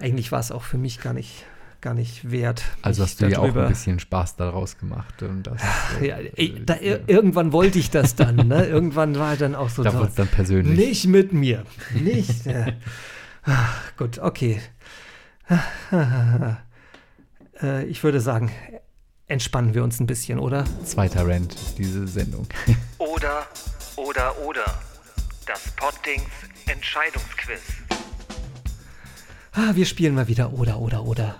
[0.00, 1.44] eigentlich war es auch für mich gar nicht,
[1.80, 2.64] gar nicht wert.
[2.82, 5.22] Also hast du ja auch ein bisschen Spaß daraus gemacht.
[5.22, 5.62] Und das,
[6.02, 8.48] ja, äh, da, irgendwann wollte ich das dann.
[8.48, 8.66] Ne?
[8.66, 9.84] Irgendwann war dann auch so.
[9.84, 10.76] Da es dann persönlich.
[10.76, 11.62] Nicht mit mir.
[11.94, 12.48] Nicht.
[12.48, 12.72] äh,
[13.96, 14.60] gut, okay.
[17.62, 18.50] Äh, ich würde sagen,
[19.28, 20.64] entspannen wir uns ein bisschen, oder?
[20.84, 22.46] Zweiter Rant, diese Sendung.
[22.98, 23.46] Oder,
[23.96, 24.64] oder, oder.
[25.46, 26.30] Das Poddings
[26.66, 27.60] Entscheidungsquiz.
[29.52, 31.38] Ah, wir spielen mal wieder oder, oder, oder.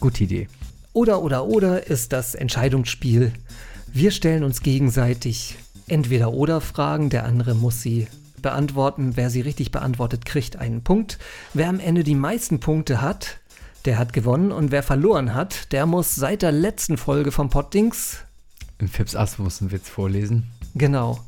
[0.00, 0.48] Gute Idee.
[0.94, 3.32] Oder, oder, oder ist das Entscheidungsspiel.
[3.92, 5.56] Wir stellen uns gegenseitig
[5.86, 8.06] entweder oder Fragen, der andere muss sie
[8.40, 9.16] beantworten.
[9.16, 11.18] Wer sie richtig beantwortet, kriegt einen Punkt.
[11.52, 13.40] Wer am Ende die meisten Punkte hat,
[13.84, 18.18] der hat gewonnen und wer verloren hat, der muss seit der letzten Folge vom Poddings.
[18.78, 20.50] In Fips Asmussen Witz vorlesen.
[20.74, 21.20] Genau.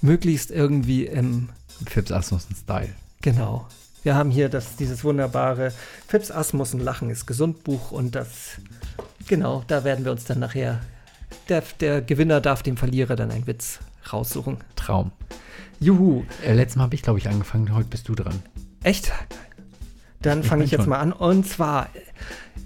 [0.00, 1.48] Möglichst irgendwie im.
[1.86, 2.90] Fips Asmussen-Style.
[3.22, 3.66] Genau.
[4.02, 5.72] Wir haben hier das, dieses wunderbare
[6.08, 8.58] Fips Asmussen Lachen ist gesund Buch und das.
[9.28, 10.80] Genau, da werden wir uns dann nachher.
[11.48, 13.78] Der, der Gewinner darf dem Verlierer dann einen Witz
[14.12, 14.58] raussuchen.
[14.76, 15.12] Traum.
[15.78, 16.24] Juhu.
[16.44, 17.74] Äh, letztes Mal habe ich, glaube ich, angefangen.
[17.74, 18.42] Heute bist du dran.
[18.82, 19.12] Echt?
[20.22, 20.90] Dann fange ich jetzt schon.
[20.90, 21.12] mal an.
[21.12, 21.88] Und zwar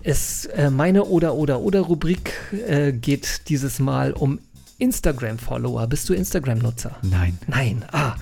[0.02, 2.32] ist äh, meine oder oder oder Rubrik
[2.66, 4.38] äh, geht dieses Mal um
[4.78, 5.86] Instagram-Follower.
[5.86, 6.96] Bist du Instagram-Nutzer?
[7.02, 7.38] Nein.
[7.46, 7.84] Nein.
[7.92, 8.14] Ah,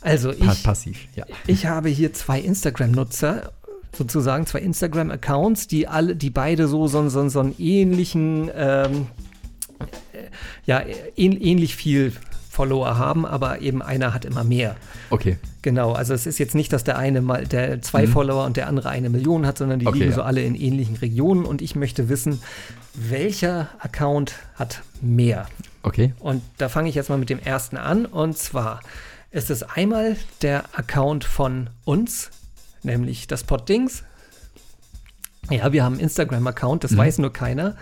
[0.00, 0.62] also ich.
[0.62, 1.24] Passiv, ja.
[1.46, 3.52] Ich habe hier zwei Instagram-Nutzer
[3.96, 9.06] sozusagen zwei Instagram-Accounts, die alle, die beide so, so, so, so einen ähnlichen, ähm,
[10.12, 10.24] äh,
[10.66, 10.82] ja,
[11.16, 12.12] ähnlich viel
[12.54, 14.76] Follower haben, aber eben einer hat immer mehr.
[15.10, 15.38] Okay.
[15.62, 18.12] Genau, also es ist jetzt nicht, dass der eine mal der zwei mhm.
[18.12, 20.16] Follower und der andere eine Million hat, sondern die okay, liegen ja.
[20.16, 22.40] so alle in ähnlichen Regionen und ich möchte wissen,
[22.94, 25.46] welcher Account hat mehr.
[25.82, 26.14] Okay.
[26.20, 28.80] Und da fange ich jetzt mal mit dem ersten an und zwar
[29.32, 32.30] ist es einmal der Account von uns,
[32.84, 34.04] nämlich das Poddings.
[35.50, 36.98] Ja, wir haben einen Instagram-Account, das mhm.
[36.98, 37.74] weiß nur keiner.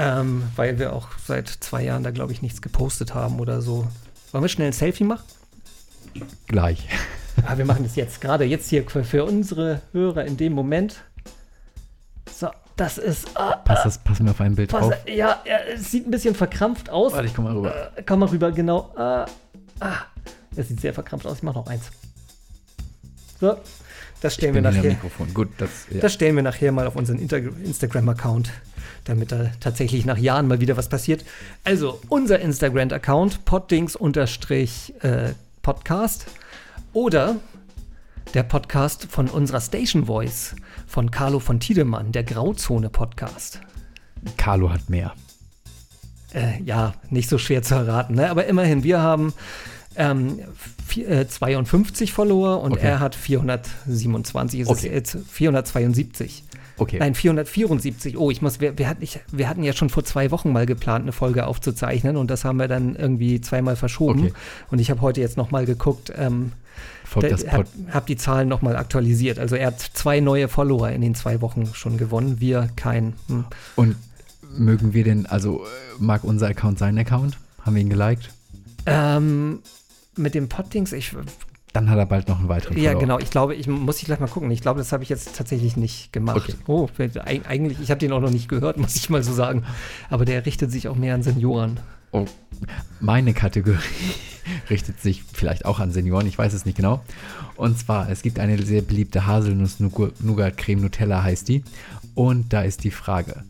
[0.00, 3.88] Ähm, weil wir auch seit zwei Jahren da, glaube ich, nichts gepostet haben oder so.
[4.30, 5.24] Wollen wir schnell ein Selfie machen?
[6.46, 6.88] Gleich.
[7.44, 11.02] Ah, wir machen das jetzt gerade jetzt hier für, unsere Hörer in dem Moment.
[12.32, 13.28] So, das ist.
[13.34, 14.94] Ah, pass, das, pass mir auf ein Bild pass, auf.
[15.08, 17.12] Ja, ja, es sieht ein bisschen verkrampft aus.
[17.12, 17.92] Warte, ich komm mal rüber.
[17.96, 18.92] Äh, komm mal rüber, genau.
[18.96, 19.26] Ah,
[19.80, 19.96] ah,
[20.54, 21.38] das sieht sehr verkrampft aus.
[21.38, 21.90] Ich mach noch eins.
[23.40, 23.56] So,
[24.20, 24.96] das stellen wir nachher.
[25.34, 26.00] Gut, das, ja.
[26.00, 28.50] das stellen wir nachher mal auf unseren Instagram-Account
[29.08, 31.24] damit da tatsächlich nach Jahren mal wieder was passiert.
[31.64, 36.26] Also unser Instagram-Account, poddings-podcast
[36.92, 37.36] oder
[38.34, 40.56] der Podcast von unserer Station Voice
[40.86, 43.62] von Carlo von Tiedemann, der Grauzone-Podcast.
[44.36, 45.14] Carlo hat mehr.
[46.34, 48.28] Äh, ja, nicht so schwer zu erraten, ne?
[48.28, 49.32] aber immerhin, wir haben
[49.98, 50.38] ähm,
[50.86, 52.86] vier, äh, 52 Follower und Okay.
[52.86, 54.86] er hat 427, es Okay.
[54.86, 56.44] ist jetzt 472.
[56.78, 56.98] Okay.
[57.00, 58.16] Nein, 474.
[58.16, 60.64] Oh, ich muss, wir, wir, hatten, ich, wir hatten ja schon vor zwei Wochen mal
[60.64, 64.20] geplant, eine Folge aufzuzeichnen und das haben wir dann irgendwie zweimal verschoben.
[64.20, 64.32] Okay.
[64.70, 66.52] Und ich habe heute jetzt nochmal geguckt, ähm,
[67.12, 69.38] habe hab die Zahlen nochmal aktualisiert.
[69.40, 73.14] Also er hat zwei neue Follower in den zwei Wochen schon gewonnen, wir keinen.
[73.26, 73.44] Hm.
[73.74, 73.96] Und
[74.56, 75.66] mögen wir denn, also äh,
[75.98, 77.38] mag unser Account seinen Account?
[77.62, 78.30] Haben wir ihn geliked?
[78.86, 79.60] Ähm,
[80.18, 81.14] mit dem Poddings, ich,
[81.72, 83.00] Dann hat er bald noch einen weiteren ja Follower.
[83.00, 84.50] genau, ich glaube, ich muss ich gleich mal gucken.
[84.50, 86.36] Ich glaube, das habe ich jetzt tatsächlich nicht gemacht.
[86.36, 86.54] Okay.
[86.66, 89.64] Oh, eig- eigentlich, ich habe den auch noch nicht gehört, muss ich mal so sagen.
[90.10, 91.80] Aber der richtet sich auch mehr an Senioren.
[92.10, 92.24] Oh,
[93.00, 93.78] meine Kategorie
[94.70, 97.04] richtet sich vielleicht auch an Senioren, ich weiß es nicht genau.
[97.56, 101.64] Und zwar, es gibt eine sehr beliebte Haselnuss-Nougat-Creme Nutella heißt die.
[102.14, 103.42] Und da ist die Frage,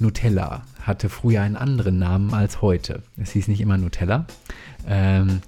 [0.00, 3.02] Nutella hatte früher einen anderen Namen als heute.
[3.16, 4.26] Es hieß nicht immer Nutella.
[4.88, 5.40] Ähm,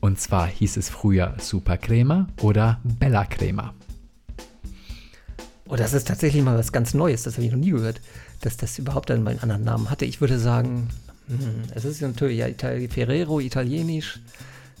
[0.00, 3.74] und zwar hieß es früher Super Crema oder Bella Crema.
[5.68, 8.00] Oh, das ist tatsächlich mal was ganz Neues, das habe ich noch nie gehört,
[8.40, 10.04] dass das überhaupt einen anderen Namen hatte.
[10.04, 10.88] Ich würde sagen,
[11.28, 14.20] hm, es ist natürlich ja Itali Ferrero, italienisch,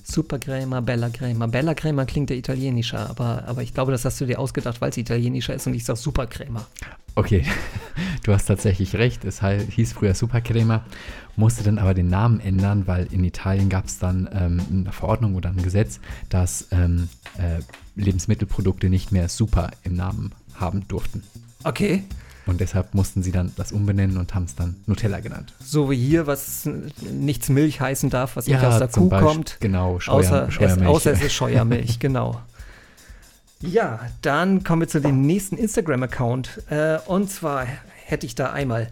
[0.02, 1.46] Super Crema, Bella Crema.
[1.46, 4.90] Bella Crema klingt ja italienischer, aber, aber ich glaube, das hast du dir ausgedacht, weil
[4.90, 6.66] es italienischer ist und ich sage Super Crema.
[7.14, 7.44] Okay,
[8.24, 9.24] du hast tatsächlich recht.
[9.24, 10.84] Es hieß früher Supercrema,
[11.36, 15.34] musste dann aber den Namen ändern, weil in Italien gab es dann ähm, eine Verordnung
[15.34, 17.08] oder ein Gesetz, dass ähm,
[17.38, 17.60] äh,
[17.96, 21.22] Lebensmittelprodukte nicht mehr Super im Namen haben durften.
[21.64, 22.04] Okay,
[22.46, 25.52] Und deshalb mussten sie dann das umbenennen und haben es dann Nutella genannt.
[25.62, 26.68] so wie hier, was
[27.12, 29.56] nichts Milch heißen darf, was nicht aus der zum Kuh Beispiel- kommt.
[29.60, 30.88] Genau, Außer, Scheuer, es, Scheuermilch.
[30.88, 32.40] außer es ist Scheuermilch, genau.
[33.62, 36.62] Ja, dann kommen wir zu dem nächsten Instagram-Account.
[36.70, 37.66] Äh, und zwar
[38.06, 38.88] hätte ich da einmal.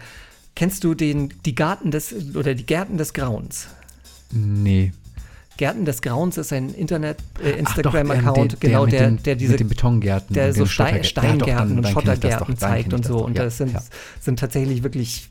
[0.54, 3.68] Kennst du den, die Garten des oder die Gärten des Grauens?
[4.30, 4.92] nee.
[5.56, 9.22] Gärten des Grauens ist ein Internet äh, Ach doch, der- Instagram-Account, der- genau, der, den,
[9.24, 10.32] der diese mit den Betongärten.
[10.32, 13.24] der so Stein, Steingärten und Schottergärten zeigt und so.
[13.24, 13.74] Und das sind,
[14.20, 15.30] sind tatsächlich wirklich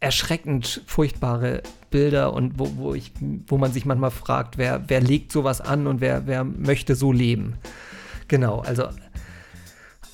[0.00, 3.12] erschreckend furchtbare Bilder und wo, wo, ich,
[3.46, 7.10] wo man sich manchmal fragt, wer, wer legt sowas an und wer, wer möchte so
[7.10, 7.54] leben.
[8.28, 8.88] Genau, also,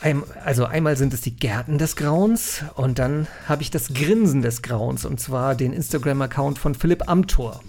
[0.01, 4.43] ein, also einmal sind es die Gärten des Grauens und dann habe ich das Grinsen
[4.43, 7.61] des Grauens und zwar den Instagram-Account von Philipp Amthor.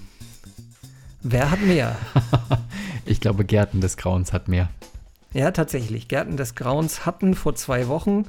[1.22, 1.96] Wer hat mehr?
[3.06, 4.70] Ich glaube, Gärten des Grauens hat mehr.
[5.34, 6.08] Ja, tatsächlich.
[6.08, 8.26] Gärten des Grauens hatten vor zwei Wochen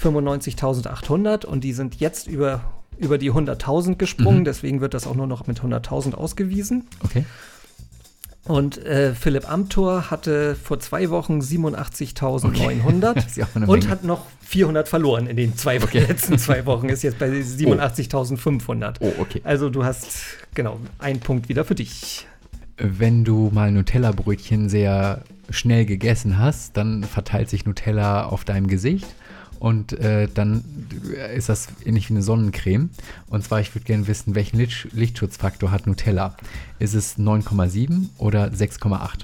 [0.00, 2.60] 95.800 und die sind jetzt über,
[2.96, 4.40] über die 100.000 gesprungen.
[4.40, 4.44] Mhm.
[4.44, 6.86] Deswegen wird das auch nur noch mit 100.000 ausgewiesen.
[7.02, 7.24] Okay.
[8.46, 13.78] Und äh, Philipp Amthor hatte vor zwei Wochen 87.900 Das ist ja auch eine und
[13.80, 13.90] Menge.
[13.90, 16.00] hat noch 400 verloren in den zwei, Okay.
[16.08, 16.88] letzten zwei Wochen.
[16.90, 18.96] Ist jetzt bei 87.500.
[19.00, 19.40] Oh, okay.
[19.44, 20.18] Also du hast,
[20.54, 22.26] genau, ein Punkt wieder für dich.
[22.76, 29.06] Wenn du mal Nutella-Brötchen sehr schnell gegessen hast, dann verteilt sich Nutella auf deinem Gesicht
[29.64, 30.62] und äh, dann
[31.34, 32.90] ist das ähnlich wie eine Sonnencreme.
[33.28, 36.36] Und zwar, ich würde gerne wissen, welchen Licht Lichtschutzfaktor hat Nutella?
[36.78, 39.20] Ist es 9,7 oder 6,8?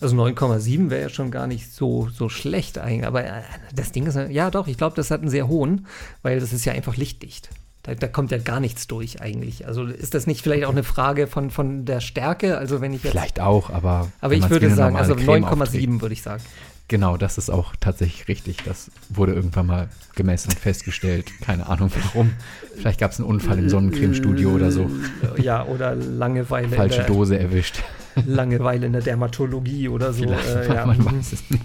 [0.00, 3.04] Also 9,7 wäre ja schon gar nicht so, so schlecht eigentlich.
[3.04, 3.42] Aber äh,
[3.74, 5.88] das Ding ist, ja doch, ich glaube, das hat einen sehr hohen,
[6.22, 7.48] weil das ist ja einfach lichtdicht.
[7.82, 9.66] Da, da kommt ja gar nichts durch eigentlich.
[9.66, 12.58] Also ist das nicht vielleicht auch eine Frage von, von der Stärke?
[12.58, 13.10] Also wenn ich jetzt.
[13.10, 14.12] Vielleicht auch, aber.
[14.20, 16.44] aber ich würde sagen, also Creme aufträgt- 9,7 würde ich sagen.
[16.92, 18.58] Genau, das ist auch tatsächlich richtig.
[18.66, 21.32] Das wurde irgendwann mal gemessen und festgestellt.
[21.40, 22.32] Keine Ahnung warum.
[22.76, 24.90] Vielleicht gab es einen Unfall im Sonnencremestudio oder so.
[25.38, 27.82] Ja, oder Langeweile, Falsche in der, Dose erwischt.
[28.26, 30.24] Langeweile in der Dermatologie oder so.
[30.24, 30.84] Äh, ja.
[30.84, 31.06] man mhm.
[31.06, 31.64] weiß es nicht.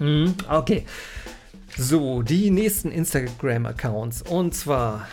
[0.00, 0.84] Mhm, Okay.
[1.76, 4.22] So, die nächsten Instagram-Accounts.
[4.22, 5.06] Und zwar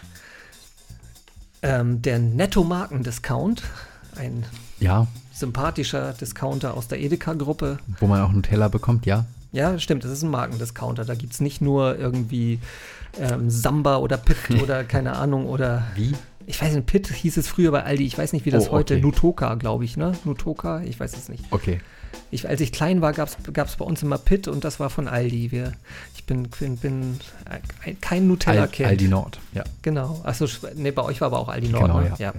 [1.62, 3.62] ähm, der Netto-Marken-Discount.
[4.16, 4.45] Ein
[4.80, 5.06] Ja,
[5.36, 7.80] sympathischer Discounter aus der Edeka-Gruppe.
[8.00, 9.26] wo man auch Nutella bekommt, ja.
[9.52, 11.06] Ja, stimmt, das ist ein Markendiscounter.
[11.06, 12.60] Da gibt es nicht nur irgendwie
[13.20, 16.14] ähm, Samba oder Pitt oder keine Ahnung oder Wie?
[16.48, 18.74] ich weiß nicht, Pitt hieß es früher bei Aldi, ich weiß nicht, wie das Oh,
[18.74, 19.02] heute, okay.
[19.02, 20.14] Nutoka, glaube ich, ne?
[20.26, 21.44] Nutoka, ich weiß es nicht.
[21.52, 21.80] Okay.
[22.32, 25.08] Ich, als ich klein war, gab es bei uns immer Pitt und das war von
[25.08, 25.52] Aldi.
[25.52, 25.74] Wir,
[26.16, 27.20] ich bin, bin, bin
[27.86, 28.90] äh, kein Nutella-Kind.
[28.90, 29.64] Aldi Nord, ja.
[29.82, 30.22] Genau.
[30.24, 31.84] Achso, ne, bei euch war aber auch Aldi Nord.
[31.84, 32.14] Genau, ne?
[32.18, 32.34] ja.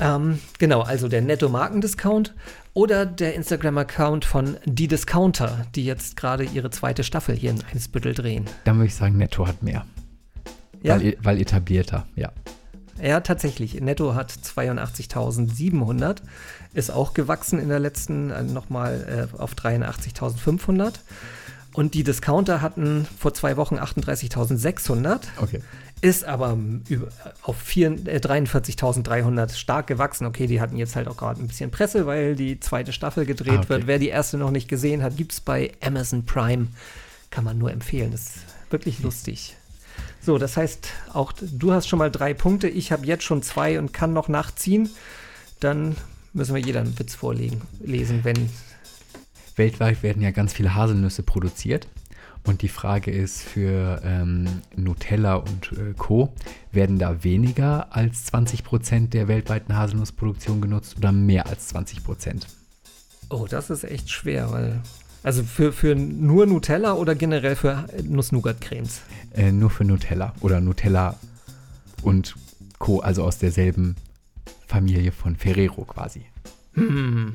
[0.00, 2.34] Ähm, genau, also der Netto-Markendiscount
[2.74, 8.14] oder der Instagram-Account von Die Discounter, die jetzt gerade ihre zweite Staffel hier in Einsbüttel
[8.14, 8.44] drehen.
[8.64, 9.84] Dann würde ich sagen, Netto hat mehr.
[10.82, 12.30] Ja, Weil, weil etablierter, ja.
[13.02, 13.80] ja tatsächlich.
[13.80, 16.18] Netto hat 82.700,
[16.74, 21.00] ist auch gewachsen in der letzten äh, nochmal äh, auf 83.500.
[21.78, 25.20] Und die Discounter hatten vor zwei Wochen 38.600.
[25.40, 25.62] Okay.
[26.00, 26.58] Ist aber
[26.88, 27.06] über,
[27.42, 30.26] auf äh, 43.300 stark gewachsen.
[30.26, 33.52] Okay, die hatten jetzt halt auch gerade ein bisschen Presse, weil die zweite Staffel gedreht
[33.52, 33.68] ah, okay.
[33.68, 33.86] wird.
[33.86, 36.66] Wer die erste noch nicht gesehen hat, gibt es bei Amazon Prime.
[37.30, 38.10] Kann man nur empfehlen.
[38.10, 38.38] Das ist
[38.70, 39.54] wirklich lustig.
[40.20, 42.68] So, das heißt, auch du hast schon mal drei Punkte.
[42.68, 44.90] Ich habe jetzt schon zwei und kann noch nachziehen.
[45.60, 45.94] Dann
[46.32, 48.50] müssen wir jeder einen Witz vorlegen, lesen, wenn.
[49.58, 51.88] Weltweit werden ja ganz viele Haselnüsse produziert.
[52.44, 56.32] Und die Frage ist für ähm, Nutella und äh, Co.
[56.72, 62.46] Werden da weniger als 20% der weltweiten Haselnussproduktion genutzt oder mehr als 20%?
[63.28, 64.80] Oh, das ist echt schwer, weil.
[65.22, 69.02] Also für, für nur Nutella oder generell für Nuss-Nougat-Cremes?
[69.34, 71.16] Äh, nur für Nutella oder Nutella
[72.02, 72.34] und
[72.78, 73.96] Co., also aus derselben
[74.66, 76.22] Familie von Ferrero quasi.
[76.74, 77.34] Hm.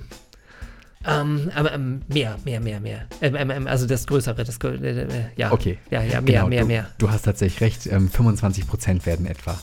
[1.06, 3.06] Ähm, ähm, mehr, mehr, mehr, mehr.
[3.22, 5.52] Ähm, ähm, ähm also das Größere, das äh, äh, ja.
[5.52, 5.78] Okay.
[5.92, 6.90] Ja, ja, mehr, genau, mehr, du, mehr.
[6.98, 9.60] Du hast tatsächlich recht, 25 ähm, Prozent werden etwa.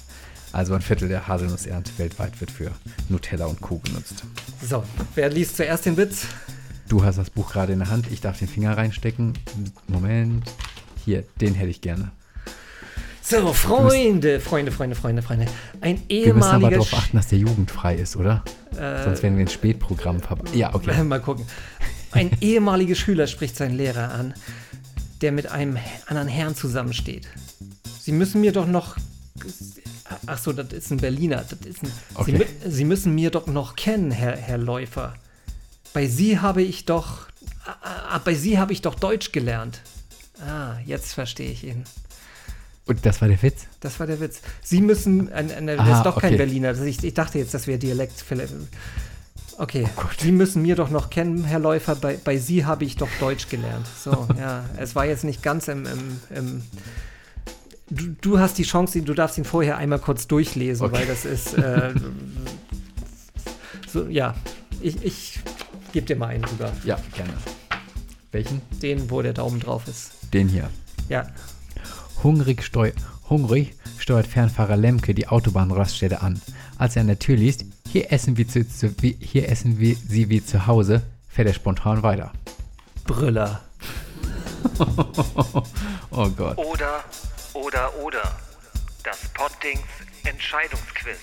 [0.53, 2.72] Also ein Viertel der Haselnussernte weltweit wird für
[3.09, 3.78] Nutella und Co.
[3.78, 4.24] genutzt.
[4.62, 4.82] So,
[5.14, 6.26] wer liest zuerst den Witz?
[6.88, 9.34] Du hast das Buch gerade in der Hand, ich darf den Finger reinstecken.
[9.86, 10.53] Moment.
[11.05, 12.11] Hier, den hätte ich gerne.
[13.31, 15.47] So, Freunde, Freunde, Freunde, Freunde, Freunde.
[15.81, 16.26] Ein ehemaliger.
[16.26, 18.43] Wir müssen aber darauf achten, dass der jugendfrei ist, oder?
[18.76, 20.59] Äh, Sonst werden wir ein Spätprogramm verpassen.
[20.59, 21.01] Ja, okay.
[21.05, 21.47] Mal gucken.
[22.11, 24.35] Ein ehemaliger Schüler spricht seinen Lehrer an,
[25.20, 27.28] der mit einem anderen Herrn zusammensteht.
[28.01, 28.97] Sie müssen mir doch noch.
[30.26, 31.45] Ach so, das ist ein Berliner.
[31.49, 32.47] Das ist ein, okay.
[32.64, 35.14] Sie, Sie, müssen mir doch noch kennen, Herr, Herr Läufer.
[35.93, 37.28] Bei Sie habe ich doch.
[37.64, 39.83] Ah, bei Sie habe ich doch Deutsch gelernt.
[40.45, 41.85] Ah, jetzt verstehe ich ihn.
[42.91, 43.66] Und das war der Witz?
[43.78, 44.41] Das war der Witz.
[44.64, 46.30] Sie müssen, äh, äh, das ist doch okay.
[46.30, 46.76] kein Berliner.
[46.82, 48.24] Ich, ich, dachte jetzt, das wäre Dialekt.
[49.59, 51.95] Okay, oh Sie müssen mir doch noch kennen, Herr Läufer.
[51.95, 53.86] Bei, bei Sie habe ich doch Deutsch gelernt.
[54.03, 54.64] So, ja.
[54.76, 56.62] Es war jetzt nicht ganz im, im, im
[57.91, 60.97] du, du, hast die Chance, du darfst ihn vorher einmal kurz durchlesen, okay.
[60.97, 61.55] weil das ist.
[61.55, 61.95] Äh,
[63.93, 64.34] so, ja,
[64.80, 65.38] ich, ich
[65.93, 66.72] gebe dir mal einen rüber.
[66.82, 67.34] Ja, gerne.
[68.32, 68.61] Welchen?
[68.82, 70.11] Den, wo der Daumen drauf ist.
[70.32, 70.68] Den hier.
[71.09, 71.28] Ja.
[72.23, 72.93] Hungrig, steu
[73.31, 76.41] hungrig steuert Fernfahrer Lemke die Autobahnraststätte an.
[76.79, 80.29] Als er an der Tür liest, hier essen, wir zu, zu, hier essen wir sie
[80.29, 82.33] wie zu Hause, fährt er spontan weiter.
[83.05, 83.62] Brüller.
[86.11, 86.59] oh Gott.
[86.59, 87.05] Oder,
[87.55, 88.37] oder, oder.
[89.03, 89.81] Das Pottings
[90.25, 91.18] Entscheidungsquiz.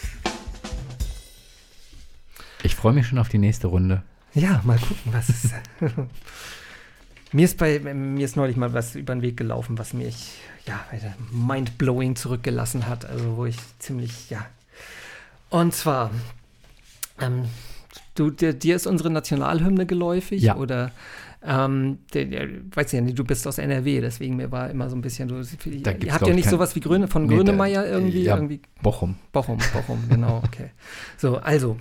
[2.63, 4.01] Ich freue mich schon auf die nächste Runde.
[4.33, 5.53] Ja, mal gucken, was ist.
[7.33, 10.85] Mir ist, bei, mir ist neulich mal was über den Weg gelaufen, was mich ja,
[11.31, 13.05] mindblowing zurückgelassen hat.
[13.05, 14.45] Also wo ich ziemlich, ja.
[15.49, 16.11] Und zwar,
[17.21, 17.45] ähm,
[18.15, 20.41] du, dir, dir, ist unsere Nationalhymne geläufig?
[20.41, 20.57] Ja.
[20.57, 20.91] Oder
[21.43, 24.95] ähm, der, der, weiß ja nicht, du bist aus NRW, deswegen mir war immer so
[24.95, 25.41] ein bisschen, du,
[25.81, 28.61] da ihr habt ja nicht sowas wie Grüne, von nee, Grönemeyer irgendwie, ja, irgendwie?
[28.81, 29.15] Bochum.
[29.31, 30.71] Bochum, Bochum, genau, okay.
[31.17, 31.77] So, also,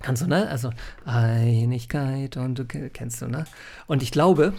[0.00, 0.48] Kannst du, ne?
[0.48, 0.70] Also
[1.04, 3.44] Einigkeit und du kennst du, ne?
[3.86, 4.52] Und ich glaube,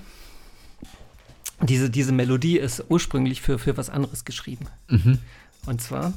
[1.61, 4.65] diese, diese Melodie ist ursprünglich für, für was anderes geschrieben.
[4.87, 5.19] Mhm.
[5.65, 6.13] Und zwar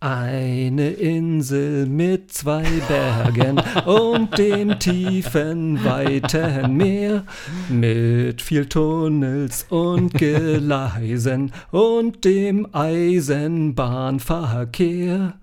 [0.00, 7.24] eine Insel mit zwei Bergen und dem tiefen, weiten Meer,
[7.68, 15.34] mit viel Tunnels und Gleisen und dem Eisenbahnverkehr.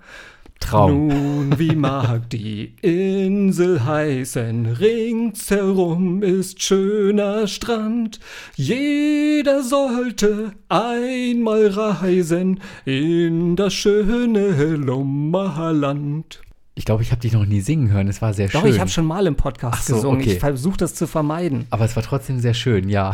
[0.60, 1.08] Traum.
[1.08, 4.66] Nun, wie mag die Insel heißen?
[4.66, 8.20] Ringsherum ist schöner Strand.
[8.56, 16.42] Jeder sollte einmal reisen in das schöne Lummerland.
[16.76, 18.08] Ich glaube, ich habe dich noch nie singen hören.
[18.08, 18.70] Es war sehr Doch, schön.
[18.70, 20.22] Doch, ich habe schon mal im Podcast so, gesungen.
[20.22, 20.34] Okay.
[20.34, 21.66] Ich versuche das zu vermeiden.
[21.72, 23.14] Aber es war trotzdem sehr schön, ja.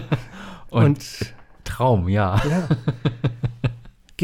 [0.70, 2.40] Und, Und Traum, ja.
[2.48, 2.68] ja.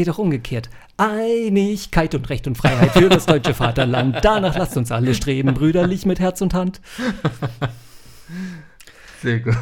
[0.01, 0.67] Geht auch umgekehrt.
[0.97, 4.17] Einigkeit und Recht und Freiheit für das deutsche Vaterland.
[4.23, 6.81] Danach lasst uns alle streben, brüderlich mit Herz und Hand.
[9.21, 9.55] Sehr gut.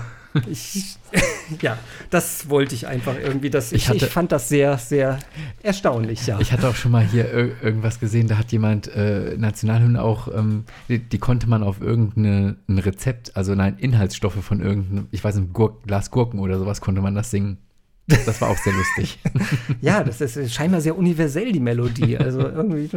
[0.49, 0.95] Ich,
[1.61, 1.77] ja,
[2.09, 3.49] das wollte ich einfach irgendwie.
[3.49, 5.19] Das, ich, ich, hatte, ich, fand das sehr, sehr
[5.61, 6.39] erstaunlich, ja.
[6.39, 7.29] Ich hatte auch schon mal hier
[7.61, 12.55] irgendwas gesehen, da hat jemand äh, Nationalhymne auch, ähm, die, die, konnte man auf irgendein
[12.69, 17.01] Rezept, also nein, Inhaltsstoffe von irgendeinem, ich weiß nicht, Gurk, Glas Gurken oder sowas, konnte
[17.01, 17.57] man das singen.
[18.25, 19.19] Das war auch sehr lustig.
[19.81, 22.17] ja, das ist scheinbar sehr universell, die Melodie.
[22.17, 22.89] Also irgendwie.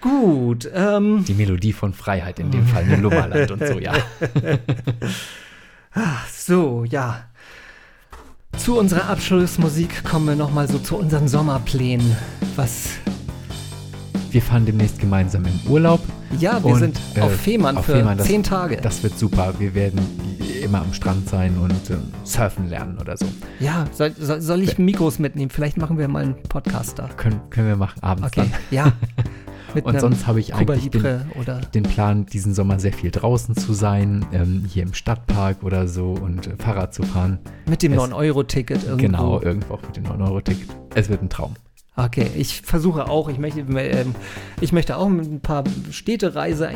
[0.00, 0.70] Gut.
[0.72, 3.94] Ähm, die Melodie von Freiheit, in dem Fall in Lummerland und so, ja.
[6.32, 7.24] so, ja.
[8.56, 12.16] Zu unserer Abschlussmusik kommen wir nochmal so zu unseren Sommerplänen.
[12.56, 12.90] Was
[14.30, 16.00] wir fahren demnächst gemeinsam in Urlaub.
[16.38, 18.76] Ja, wir und, sind äh, auf Fehmarn auf für Fehmarn, zehn Tage.
[18.76, 19.54] Das wird super.
[19.58, 20.00] Wir werden
[20.62, 23.26] immer am Strand sein und äh, surfen lernen oder so.
[23.60, 25.50] Ja, soll, soll, soll ich Mikros mitnehmen?
[25.50, 27.08] Vielleicht machen wir mal einen Podcast da.
[27.16, 28.50] Können, können wir machen, abends okay.
[28.50, 28.60] dann.
[28.70, 28.92] Ja.
[29.82, 31.04] und sonst habe ich eigentlich den,
[31.74, 36.12] den, Plan, diesen Sommer sehr viel draußen zu sein, ähm, hier im Stadtpark oder so
[36.12, 37.38] und äh, Fahrrad zu fahren.
[37.66, 38.96] Mit dem 9-Euro-Ticket irgendwo.
[38.96, 40.68] Genau, irgendwo auch mit dem 9-Euro-Ticket.
[40.94, 41.54] Es wird ein Traum.
[41.98, 44.04] Okay, ich versuche auch, ich möchte, äh,
[44.60, 46.68] ich möchte auch ein paar Städtereisen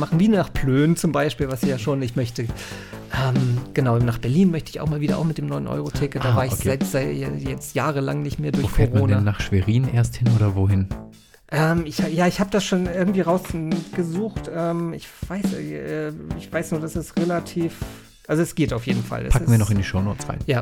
[0.00, 4.18] machen, wie nach Plön zum Beispiel, was ich ja schon, ich möchte, ähm, genau, nach
[4.18, 6.76] Berlin möchte ich auch mal wieder, auch mit dem 9-Euro-Ticket, da ah, war ich okay.
[6.80, 9.00] seit, seit, jetzt jahrelang nicht mehr durch Wo Corona.
[9.00, 10.88] Man denn nach Schwerin erst hin oder wohin?
[11.52, 14.50] Ähm, ich, ja, ich habe das schon irgendwie rausgesucht.
[14.52, 17.76] Ähm, ich weiß, äh, ich weiß nur, dass es relativ
[18.30, 19.26] also es geht auf jeden Fall.
[19.26, 20.38] Es Packen wir noch in die Shownotes rein.
[20.46, 20.60] Ja,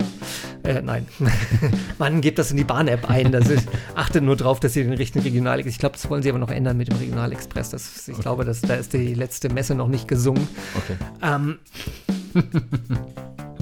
[0.62, 1.06] äh, nein.
[1.98, 3.30] Man gibt das in die Bahn-App ein.
[3.30, 5.74] Das ist, achtet nur drauf, dass sie den richtigen Regionalexpress.
[5.74, 7.68] Ich glaube, das wollen sie aber noch ändern mit dem Regionalexpress.
[7.68, 8.22] Das, ich okay.
[8.22, 10.48] glaube, dass, da ist die letzte Messe noch nicht gesungen.
[10.78, 10.96] Okay.
[11.22, 11.58] Ähm,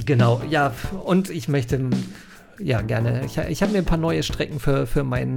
[0.07, 0.73] genau, ja.
[1.03, 1.91] Und ich möchte
[2.61, 3.27] ja, gerne.
[3.27, 5.35] Ich, ich habe mir ein paar neue Strecken für, für meinen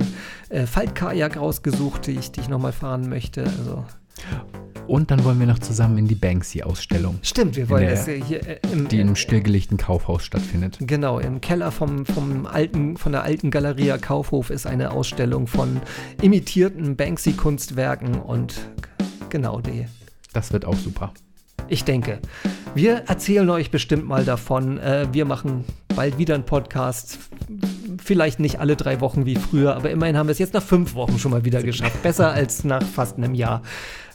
[0.50, 3.46] äh, Faltkajak rausgesucht, die ich, die ich nochmal fahren möchte.
[3.46, 3.84] Also
[4.90, 7.20] und dann wollen wir noch zusammen in die Banksy-Ausstellung.
[7.22, 10.78] Stimmt, wir wollen das hier äh, im, die im stillgelegten Kaufhaus stattfindet.
[10.82, 15.80] Genau, im Keller vom, vom alten, von der alten Galeria Kaufhof ist eine Ausstellung von
[16.22, 18.60] imitierten Banksy-Kunstwerken und
[19.30, 19.86] genau die.
[20.34, 21.14] Das wird auch super.
[21.68, 22.20] Ich denke.
[22.74, 24.80] Wir erzählen euch bestimmt mal davon.
[24.80, 25.66] Äh, wir machen
[25.96, 27.20] bald wieder einen Podcast.
[28.04, 30.96] Vielleicht nicht alle drei Wochen wie früher, aber immerhin haben wir es jetzt nach fünf
[30.96, 32.02] Wochen schon mal wieder geschafft.
[32.02, 33.62] Besser als nach fast einem Jahr.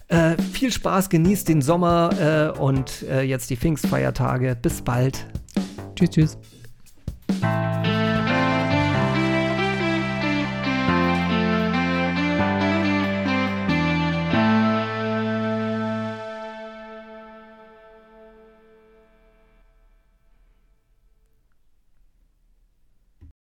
[0.09, 4.57] Äh, viel Spaß, genießt den Sommer äh, und äh, jetzt die Pfingstfeiertage.
[4.61, 5.27] Bis bald.
[5.97, 6.39] Tschüss, tschüss.